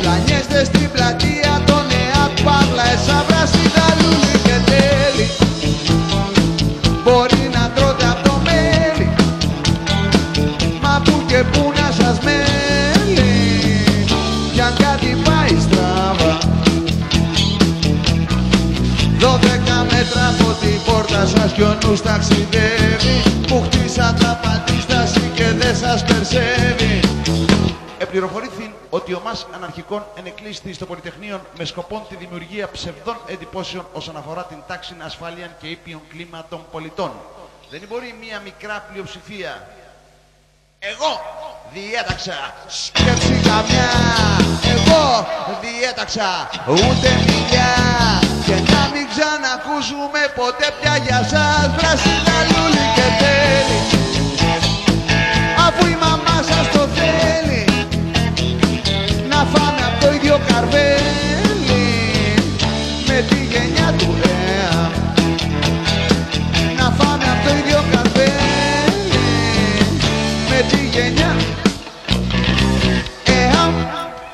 Πλανιέστε 0.00 0.64
στην 0.64 0.90
πλατεία 0.92 1.62
το 1.66 1.74
νέα 1.74 2.22
παύλα 2.44 2.84
Εσά 2.94 3.24
βράσινα 3.28 3.86
λούλη 4.00 4.36
και 4.46 4.56
τέλει 4.70 5.26
Μπορεί 7.04 7.50
να 7.52 7.70
τρώτε 7.74 8.06
απ' 8.06 8.22
το 8.28 8.40
μέλι 8.44 9.08
Μα 10.82 11.02
που 11.04 11.22
και 11.26 11.44
που 11.52 11.72
να 11.76 11.90
σας 11.98 12.18
μέλει. 12.26 13.30
Κι 14.54 14.60
αν 14.60 14.74
κάτι 14.78 15.16
πάει 15.24 15.60
στραβά. 15.60 16.38
Δώδεκα 19.18 19.86
μέτρα 19.90 20.24
από 20.28 20.56
την 20.60 20.78
πόρτα 20.86 21.26
σας 21.26 21.52
κι 21.52 21.62
ο 21.62 21.76
νους 21.84 22.02
ταξιδεύει 22.02 22.79
σας 25.90 26.04
περσεύει 26.04 27.00
Επληροφορήθη 27.98 28.74
ότι 28.90 29.12
ο 29.12 29.20
ΜΑΣ 29.24 29.46
Αναρχικών 29.54 30.04
ενεκλείστη 30.14 30.72
στο 30.72 30.86
Πολυτεχνείο 30.86 31.40
με 31.58 31.64
σκοπό 31.64 32.06
τη 32.08 32.16
δημιουργία 32.16 32.68
ψευδών 32.70 33.16
εντυπώσεων 33.26 33.86
όσον 33.92 34.16
αφορά 34.16 34.44
την 34.44 34.56
τάξη 34.66 34.94
ασφάλεια 34.98 35.56
και 35.60 35.66
ήπιον 35.66 36.00
κλίμα 36.08 36.46
των 36.50 36.60
πολιτών. 36.72 37.10
Δεν 37.70 37.82
μπορεί 37.88 38.14
μία 38.20 38.40
μικρά 38.44 38.86
πλειοψηφία. 38.92 39.68
Εγώ 40.78 41.12
διέταξα. 41.72 42.38
Σκέψη 42.66 43.40
καμιά. 43.48 43.90
Εγώ 44.74 45.26
διέταξα. 45.60 46.50
Ούτε 46.68 47.08
μιλιά. 47.26 47.72
Και 48.46 48.72
να 48.72 48.82
μην 48.92 49.04
ξανακούσουμε 49.12 50.20
ποτέ 50.36 50.66
πια 50.80 50.96
για 50.96 51.18
σας 51.32 51.70
Βράσινα 51.76 52.36
λούλη 52.50 52.84
και 52.96 53.06
τέλει 53.20 53.99
Αφού 55.72 55.86
η 55.86 55.96
μαμά 56.00 56.36
σας 56.50 56.66
το 56.72 56.88
θέλει. 56.96 57.64
Να 59.28 59.36
φάμε 59.52 59.82
από 59.88 60.04
το 60.04 60.12
ίδιο 60.12 60.40
καρβέλι. 60.48 61.84
Με 63.06 63.24
τη 63.28 63.38
γενιά 63.52 63.94
του 63.98 64.16
ΕΑ 64.24 64.90
Να 66.76 66.86
φάμε 66.98 67.24
από 67.34 67.48
το 67.48 67.54
ίδιο 67.60 67.80
καρβέλι. 67.92 69.24
Με 70.50 70.58
τη 70.70 70.80
γενιά 70.94 71.29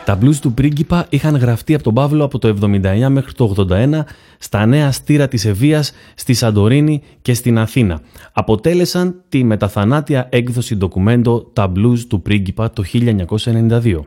Τα 0.07 0.19
blues 0.23 0.37
του 0.41 0.53
πρίγκιπα 0.53 1.07
είχαν 1.09 1.37
γραφτεί 1.37 1.75
από 1.75 1.83
τον 1.83 1.95
Παύλο 1.95 2.25
από 2.25 2.39
το 2.39 2.57
79 2.63 3.07
μέχρι 3.09 3.33
το 3.33 3.67
81 3.71 4.05
στα 4.39 4.67
νέα 4.67 4.93
στήρα 4.93 5.29
της 5.29 5.45
Ευβίας, 5.45 5.93
στη 6.15 6.35
Σαντορίνη 6.35 7.03
και 7.23 7.35
στην 7.35 7.59
Αθήνα. 7.59 8.01
Αποτέλεσαν 8.33 9.23
τη 9.29 9.45
μεταθανάτια 9.45 10.29
έκδοση 10.31 10.77
ντοκουμέντο 10.77 11.51
«Τα 11.53 11.73
blues 11.77 11.99
του 12.09 12.23
πρίγκιπα» 12.23 12.71
το 12.71 12.83
1992. 12.93 14.05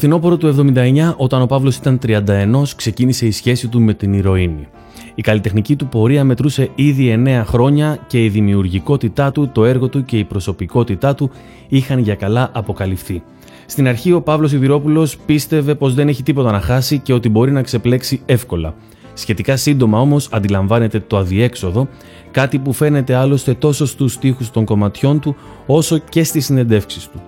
Φθινόπωρο 0.00 0.36
του 0.36 0.72
79, 0.74 1.14
όταν 1.16 1.42
ο 1.42 1.46
Παύλος 1.46 1.76
ήταν 1.76 1.98
31, 2.06 2.62
ξεκίνησε 2.76 3.26
η 3.26 3.30
σχέση 3.30 3.68
του 3.68 3.80
με 3.80 3.94
την 3.94 4.12
ηρωίνη. 4.12 4.68
Η 5.14 5.22
καλλιτεχνική 5.22 5.76
του 5.76 5.86
πορεία 5.86 6.24
μετρούσε 6.24 6.70
ήδη 6.74 7.22
9 7.26 7.42
χρόνια 7.46 7.98
και 8.06 8.24
η 8.24 8.28
δημιουργικότητά 8.28 9.32
του, 9.32 9.50
το 9.52 9.64
έργο 9.64 9.88
του 9.88 10.04
και 10.04 10.18
η 10.18 10.24
προσωπικότητά 10.24 11.14
του 11.14 11.30
είχαν 11.68 11.98
για 11.98 12.14
καλά 12.14 12.50
αποκαλυφθεί. 12.52 13.22
Στην 13.66 13.88
αρχή 13.88 14.12
ο 14.12 14.22
Παύλος 14.22 14.52
Ιδηρόπουλος 14.52 15.16
πίστευε 15.16 15.74
πως 15.74 15.94
δεν 15.94 16.08
έχει 16.08 16.22
τίποτα 16.22 16.50
να 16.50 16.60
χάσει 16.60 16.98
και 16.98 17.12
ότι 17.12 17.28
μπορεί 17.28 17.50
να 17.50 17.62
ξεπλέξει 17.62 18.20
εύκολα. 18.26 18.74
Σχετικά 19.14 19.56
σύντομα 19.56 20.00
όμως 20.00 20.28
αντιλαμβάνεται 20.32 21.00
το 21.00 21.16
αδιέξοδο, 21.16 21.88
κάτι 22.30 22.58
που 22.58 22.72
φαίνεται 22.72 23.14
άλλωστε 23.14 23.54
τόσο 23.54 23.86
στους 23.86 24.12
στίχους 24.12 24.50
των 24.50 24.64
κομματιών 24.64 25.20
του 25.20 25.36
όσο 25.66 25.98
και 25.98 26.24
στις 26.24 26.44
συνεντεύξεις 26.44 27.08
του. 27.08 27.20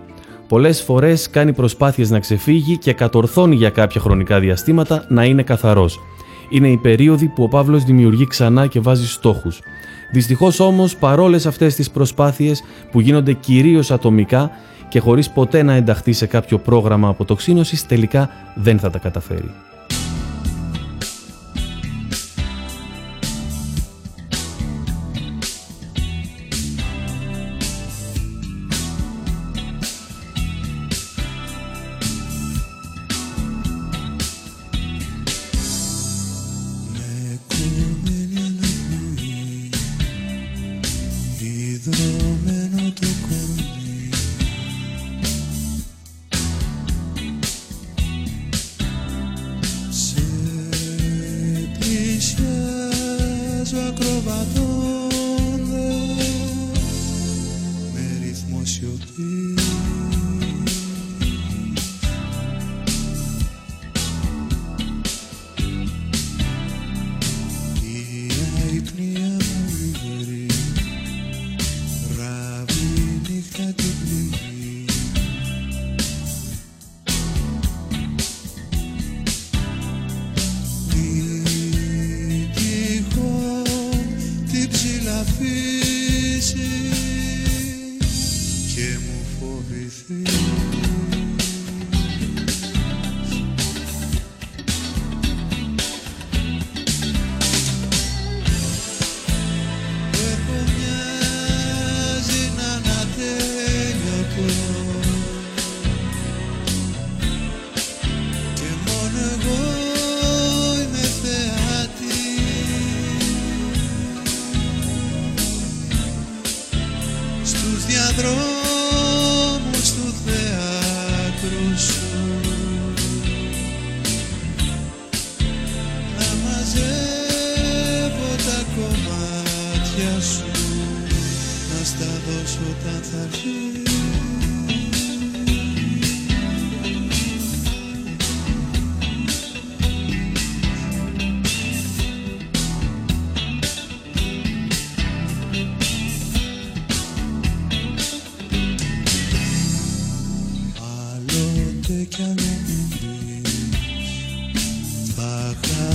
Πολλές 0.53 0.83
φορές 0.83 1.31
κάνει 1.31 1.53
προσπάθειες 1.53 2.11
να 2.11 2.19
ξεφύγει 2.21 2.79
και 2.79 2.93
κατορθώνει 2.93 3.55
για 3.55 3.71
κάποια 3.71 4.01
χρονικά 4.01 4.41
διαστήματα 4.41 5.05
να 5.09 5.25
είναι 5.25 5.43
καθαρός. 5.43 6.01
Είναι 6.49 6.69
η 6.69 6.77
περίοδη 6.77 7.27
που 7.27 7.43
ο 7.43 7.49
Παύλος 7.49 7.85
δημιουργεί 7.85 8.27
ξανά 8.27 8.67
και 8.67 8.81
βάζει 8.81 9.09
στόχους. 9.09 9.61
Δυστυχώς 10.13 10.61
όμως 10.61 10.97
παρόλες 10.97 11.47
αυτές 11.47 11.75
τις 11.75 11.91
προσπάθειες 11.91 12.63
που 12.91 13.01
γίνονται 13.01 13.33
κυρίως 13.33 13.91
ατομικά 13.91 14.51
και 14.89 15.01
χωρίς 15.01 15.31
ποτέ 15.31 15.63
να 15.63 15.73
ενταχθεί 15.73 16.13
σε 16.13 16.27
κάποιο 16.27 16.59
πρόγραμμα 16.59 17.09
αποτοξίνωσης 17.09 17.87
τελικά 17.87 18.31
δεν 18.55 18.79
θα 18.79 18.91
τα 18.91 18.99
καταφέρει. 18.99 19.51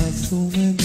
Θα 0.08 0.14
χαθούμε 0.14 0.76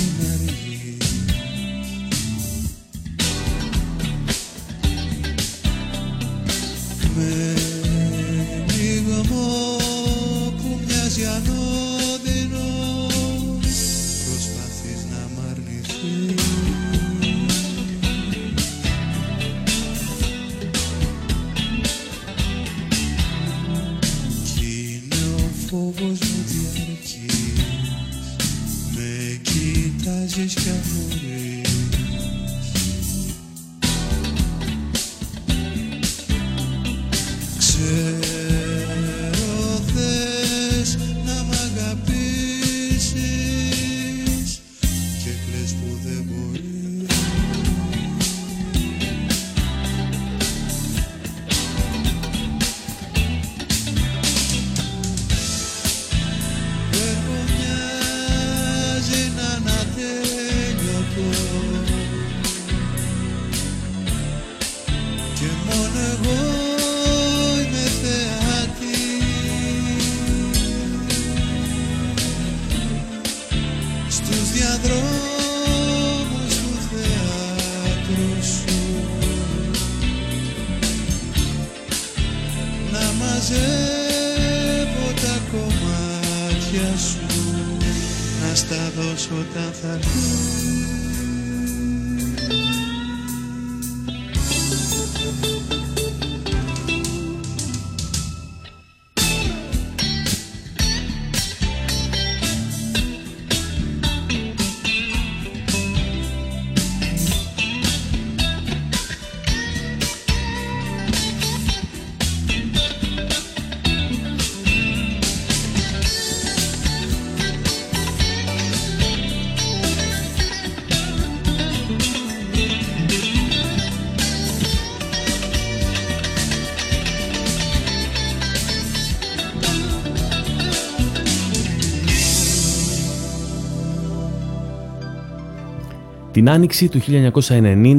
Την 136.43 136.51
άνοιξη 136.51 136.89
του 136.89 137.01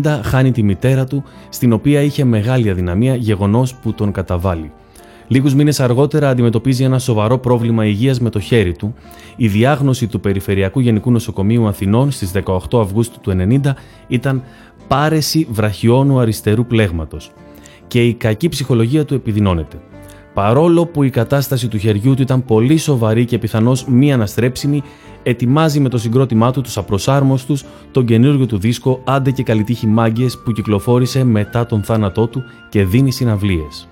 1990 0.04 0.20
χάνει 0.24 0.52
τη 0.52 0.64
μητέρα 0.64 1.06
του, 1.06 1.24
στην 1.50 1.74
οποία 1.74 2.02
είχε 2.02 2.24
μεγάλη 2.24 2.70
αδυναμία, 2.70 3.16
γεγονός 3.16 3.76
που 3.76 3.94
τον 3.94 4.12
καταβάλει. 4.12 4.72
Λίγους 5.28 5.56
μήνες 5.56 5.80
αργότερα 5.80 6.30
αντιμετωπίζει 6.30 6.84
ένα 6.84 7.00
σοβαρό 7.00 7.38
πρόβλημα 7.38 7.86
υγείας 7.86 8.20
με 8.20 8.30
το 8.30 8.40
χέρι 8.40 8.74
του. 8.74 8.94
Η 9.36 9.48
διάγνωση 9.48 10.08
του 10.08 10.20
Περιφερειακού 10.20 10.80
Γενικού 10.80 11.12
Νοσοκομείου 11.12 11.68
Αθηνών 11.68 12.12
στις 12.12 12.32
18 12.32 12.80
Αυγούστου 12.80 13.20
του 13.20 13.32
1990 13.64 13.74
ήταν 14.08 14.44
πάρεση 14.88 15.48
βραχιόνου 15.50 16.20
αριστερού 16.20 16.66
πλέγματος. 16.66 17.32
Και 17.88 18.06
η 18.06 18.14
κακή 18.14 18.50
ψυχολογία 18.50 19.06
του 19.06 19.14
επιδεινώνεται. 19.14 19.78
Παρόλο 20.34 20.86
που 20.86 21.04
η 21.04 21.10
κατάσταση 21.10 21.68
του 21.68 21.78
χεριού 21.78 22.14
του 22.14 22.22
ήταν 22.22 22.46
πολύ 22.46 22.78
σοβαρή 22.78 23.26
και 23.26 23.38
πιθανώς 23.38 23.86
μη 23.88 24.14
αναστρέψιμη, 24.14 24.84
ετοιμάζει 25.24 25.80
με 25.80 25.90
το 25.90 25.98
συγκρότημά 25.98 26.52
του 26.52 26.62
τους 26.62 26.78
απροσάρμοστους 26.78 27.66
τον 27.92 28.06
καινούργιο 28.06 28.46
του 28.46 28.58
δίσκο 28.58 29.02
«Άντε 29.06 29.32
και 29.32 29.44
καλλιτύχοι 29.44 29.88
μάγκες» 29.88 30.38
που 30.44 30.52
κυκλοφόρησε 30.52 31.24
μετά 31.24 31.66
τον 31.66 31.84
θάνατό 31.84 32.28
του 32.28 32.44
και 32.70 32.86
δίνει 32.86 33.12
συναυλίες. 33.12 33.88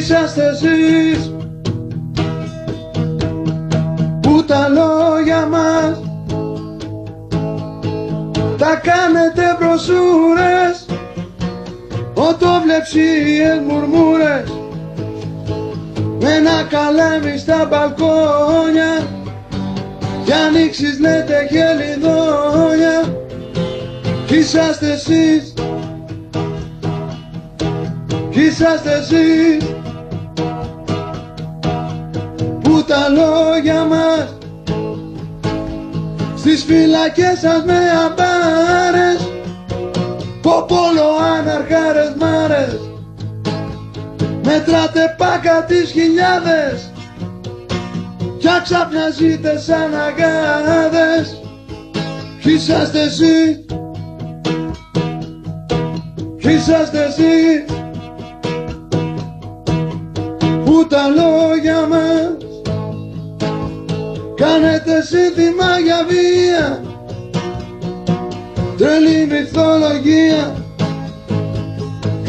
είσαστε 0.00 0.42
εσείς 0.48 1.34
που 4.20 4.44
τα 4.44 4.68
λόγια 4.68 5.46
μας 5.46 6.00
τα 8.58 8.80
κάνετε 8.82 9.56
μπροσούρες 9.58 10.86
οτόβλεψίες 12.14 13.60
μουρμούρες 13.68 14.50
με 14.50 14.59
ένα 16.36 16.62
καλάμι 16.62 17.38
στα 17.38 17.66
μπαλκόνια 17.70 19.06
κι 20.24 20.32
ανοίξεις 20.32 21.00
λέτε 21.00 21.48
χελιδόνια 21.50 23.18
κι 24.26 24.36
είσαστε 24.36 24.92
εσείς. 24.92 25.54
Κι 28.30 28.40
είσαστε 28.40 28.92
εσείς. 28.92 29.74
Που 32.62 32.84
τα 32.84 33.08
λόγια 33.08 33.84
μας 33.84 34.34
στις 36.36 36.64
φυλακές 36.64 37.38
σας 37.38 37.64
με 37.64 37.78
αμπάρες 38.06 39.30
Ποπόλο 40.42 41.08
αναρχάρες 41.38 42.14
μάρες 42.18 42.79
Μετράτε 44.52 45.14
πάκα 45.18 45.64
τις 45.64 45.90
χιλιάδες 45.90 46.92
Κι 48.38 48.48
αξαπνιαζείτε 48.58 49.58
σαν 49.58 49.94
αγάδες. 49.94 51.40
Κι 52.40 52.52
είσαστε 52.52 53.00
εσύ 53.02 53.64
Κι 56.40 56.50
είσαστε 56.50 57.04
εσύ. 57.04 57.64
Που 60.64 60.86
τα 60.86 61.02
λόγια 61.08 61.86
μας 61.86 62.36
Κάνετε 64.34 65.02
σύνθημα 65.02 65.78
για 65.84 66.06
βία. 66.08 66.82
Τρελή 68.76 69.26
μυθολογία 69.26 70.59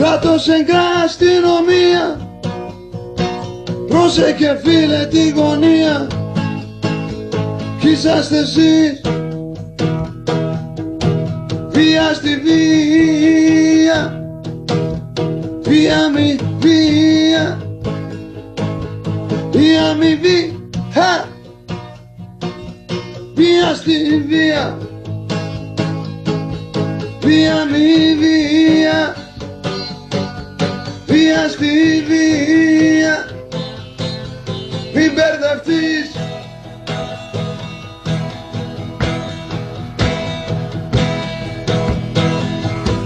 Κράτος 0.01 0.47
εγκρά 0.47 0.87
αστυνομία 1.05 2.29
Πρόσεχε 3.87 4.59
φίλε 4.63 5.05
τη 5.05 5.29
γωνία. 5.29 6.07
Κι 7.79 7.89
είσαστε 7.89 8.37
εσείς. 8.37 9.01
Βία 11.69 12.13
στη 12.13 12.35
βία. 12.37 14.23
Βία 15.61 16.09
μη 16.09 16.39
βία. 16.59 17.61
Βία 19.51 19.93
μη 19.99 20.15
βία. 20.15 21.27
Βία 23.35 23.75
στη 23.75 24.25
βία. 24.27 24.77
Βία 27.19 27.65
μη 27.65 28.15
βία 28.19 29.20
Βία 31.31 31.49
στη 31.49 32.03
βία 32.07 33.25
Μην 34.93 35.11
μπερδευτείς. 35.13 36.11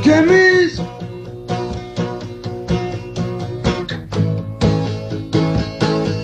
Κι 0.01 0.09
εμείς. 0.09 0.81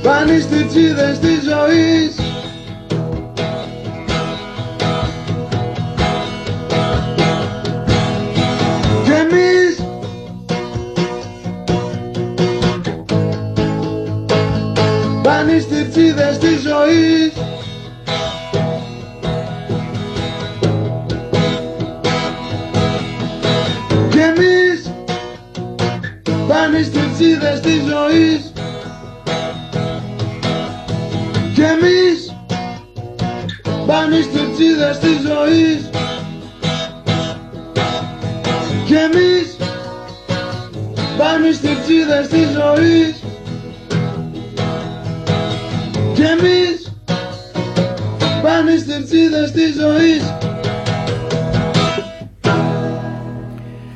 Πανιστητσίδες 0.03 1.19
της 1.19 1.39
ζωής 1.43 2.20
ζωής 17.35 17.60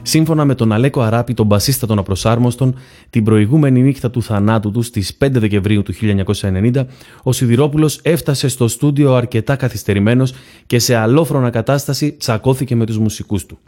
Σύμφωνα 0.07 0.45
με 0.45 0.56
τον 0.56 0.72
Αλέκο 0.72 1.02
Αράπη, 1.02 1.34
τον 1.34 1.45
μπασίστα 1.45 1.88
των 1.88 1.99
Απροσάρμοστων, 1.99 2.76
την 3.10 3.23
προηγούμενη 3.23 3.82
νύχτα 3.82 4.10
του 4.10 4.23
θανάτου 4.23 4.72
τους 4.72 4.86
στις 4.86 5.18
5 5.18 5.30
Δεκεμβρίου 5.32 5.84
του 5.84 5.94
1990, 5.94 6.86
ο 7.23 7.32
Σιδηρόπουλος 7.32 7.99
έφτασε 8.02 8.48
στο 8.48 8.68
στούντιο 8.68 9.14
αρκετά 9.14 9.56
καθυστερημένος 9.56 10.34
και 10.65 10.80
σε 10.80 10.95
αλόφρονα 10.95 11.49
κατάσταση 11.49 12.11
τσακώθηκε 12.11 12.76
με 12.76 12.86
τους 12.86 12.98
μουσικούς 12.98 13.45
του. 13.45 13.60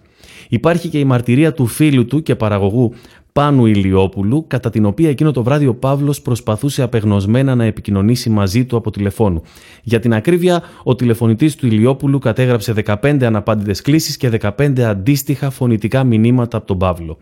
Υπάρχει 0.49 0.87
και 0.87 0.99
η 0.99 1.03
μαρτυρία 1.03 1.53
του 1.53 1.65
φίλου 1.65 2.05
του 2.05 2.23
και 2.23 2.35
παραγωγού 2.35 2.93
Πάνου 3.37 3.65
Ηλιόπουλου, 3.65 4.45
κατά 4.47 4.69
την 4.69 4.85
οποία 4.85 5.09
εκείνο 5.09 5.31
το 5.31 5.43
βράδυ 5.43 5.67
ο 5.67 5.75
Παύλος 5.75 6.21
προσπαθούσε 6.21 6.81
απεγνωσμένα 6.81 7.55
να 7.55 7.63
επικοινωνήσει 7.63 8.29
μαζί 8.29 8.65
του 8.65 8.77
από 8.77 8.91
τηλεφώνου. 8.91 9.41
Για 9.83 9.99
την 9.99 10.13
ακρίβεια, 10.13 10.63
ο 10.83 10.95
τηλεφωνητής 10.95 11.55
του 11.55 11.65
Ηλιόπουλου 11.67 12.19
κατέγραψε 12.19 12.73
15 12.85 13.23
αναπάντητες 13.23 13.81
κλήσεις 13.81 14.17
και 14.17 14.29
15 14.41 14.79
αντίστοιχα 14.81 15.49
φωνητικά 15.49 16.03
μηνύματα 16.03 16.57
από 16.57 16.67
τον 16.67 16.77
Παύλο. 16.77 17.17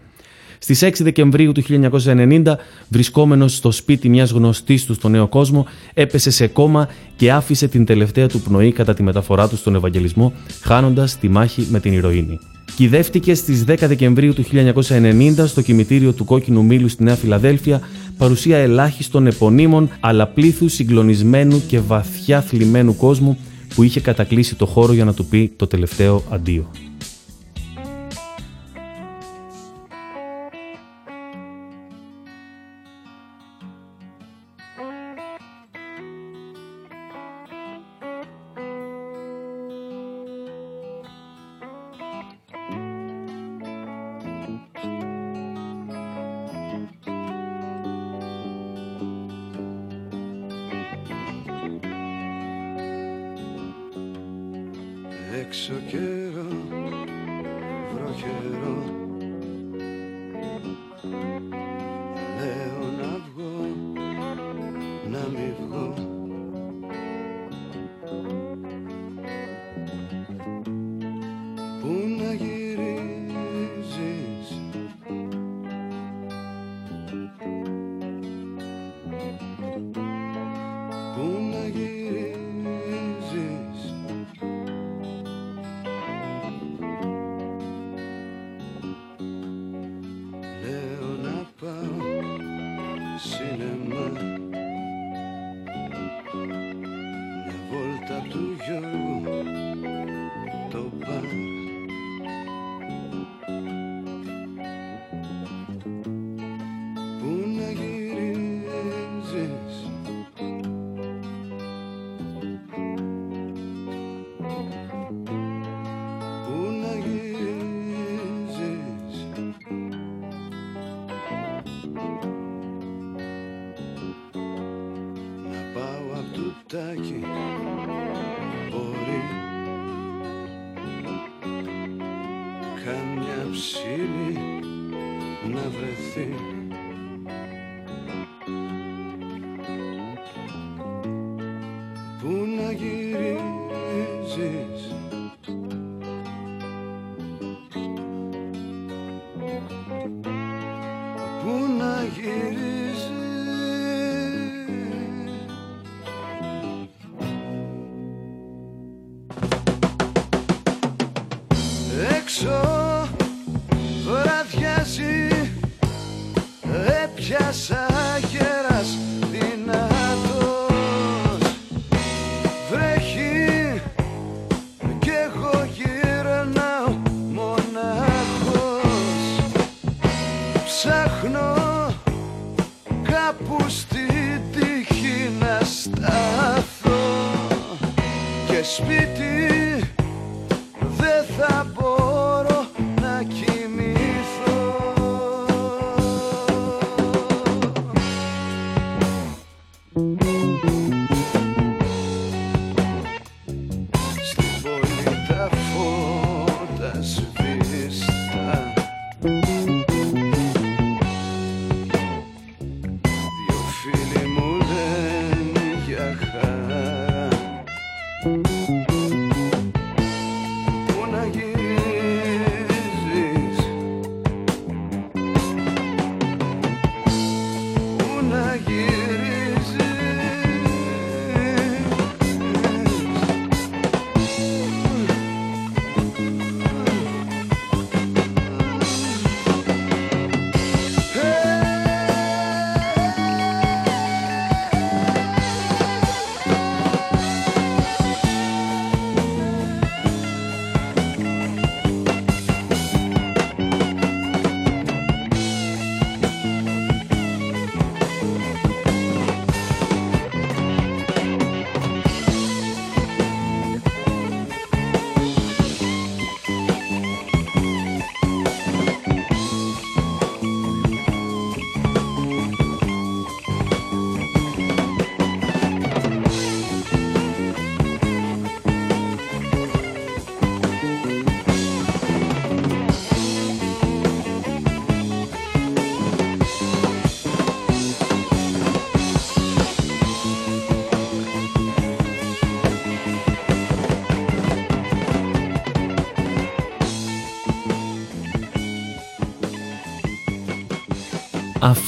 Στις 0.60 0.84
6 0.84 0.92
Δεκεμβρίου 1.00 1.52
του 1.52 1.62
1990, 1.62 2.56
βρισκόμενος 2.90 3.56
στο 3.56 3.72
σπίτι 3.72 4.10
μιας 4.10 4.32
γνωστής 4.32 4.86
του 4.86 4.94
στον 4.94 5.12
Νέο 5.12 5.28
Κόσμο, 5.28 5.66
έπεσε 5.94 6.32
σε 6.32 6.48
κόμμα 6.48 6.88
και 7.16 7.32
άφησε 7.32 7.68
την 7.68 7.86
τελευταία 7.86 8.28
του 8.28 8.42
πνοή 8.42 8.72
κατά 8.72 8.94
τη 8.94 9.04
μεταφορά 9.04 9.48
του 9.48 9.56
στον 9.56 9.76
Ευαγγελισμό, 9.76 10.34
χάνοντας 10.62 11.18
τη 11.20 11.30
μάχη 11.30 11.68
με 11.70 11.80
την 11.80 11.94
ηρωίνη. 11.94 12.40
Κυδεύτηκε 12.76 13.36
στις 13.36 13.64
10 13.68 13.76
Δεκεμβρίου 13.80 14.34
του 14.34 14.44
1990 14.52 15.48
στο 15.48 15.62
κημητήριο 15.62 16.14
του 16.14 16.26
Κόκκινου 16.26 16.64
Μήλου 16.64 16.88
στη 16.88 17.04
Νέα 17.04 17.16
Φιλαδέλφια, 17.16 17.82
παρουσία 18.18 18.58
ελάχιστων 18.58 19.28
επωνύμων 19.28 19.90
αλλά 20.00 20.28
πλήθους 20.28 20.74
συγκλονισμένου 20.74 21.62
και 21.68 21.80
βαθιά 21.80 22.42
θλιμμένου 22.42 22.96
κόσμου 22.96 23.38
που 23.76 23.84
είχε 23.84 24.00
κατακλείσει 24.00 24.56
το 24.56 24.66
χώρο 24.66 24.94
για 24.94 25.06
να 25.06 25.14
του 25.14 25.26
πει 25.26 25.54
το 25.56 25.68
τελευταίο 25.68 26.24
αντίο. 26.30 26.72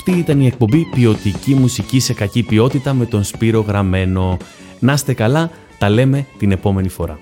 Αυτή 0.08 0.20
ήταν 0.20 0.42
η 0.42 0.46
εκπομπή 0.46 0.86
Ποιοτική 0.86 1.56
μουσική 1.56 2.00
σε 2.00 2.14
κακή 2.14 2.44
ποιότητα 2.44 2.94
με 2.94 3.06
τον 3.06 3.24
Σπύρο 3.24 3.62
Γραμμένο. 3.62 4.38
Να 4.80 4.94
είστε 4.94 5.14
καλά, 5.14 5.52
τα 5.78 5.90
λέμε 5.90 6.26
την 6.38 6.52
επόμενη 6.52 6.90
φορά. 6.90 7.20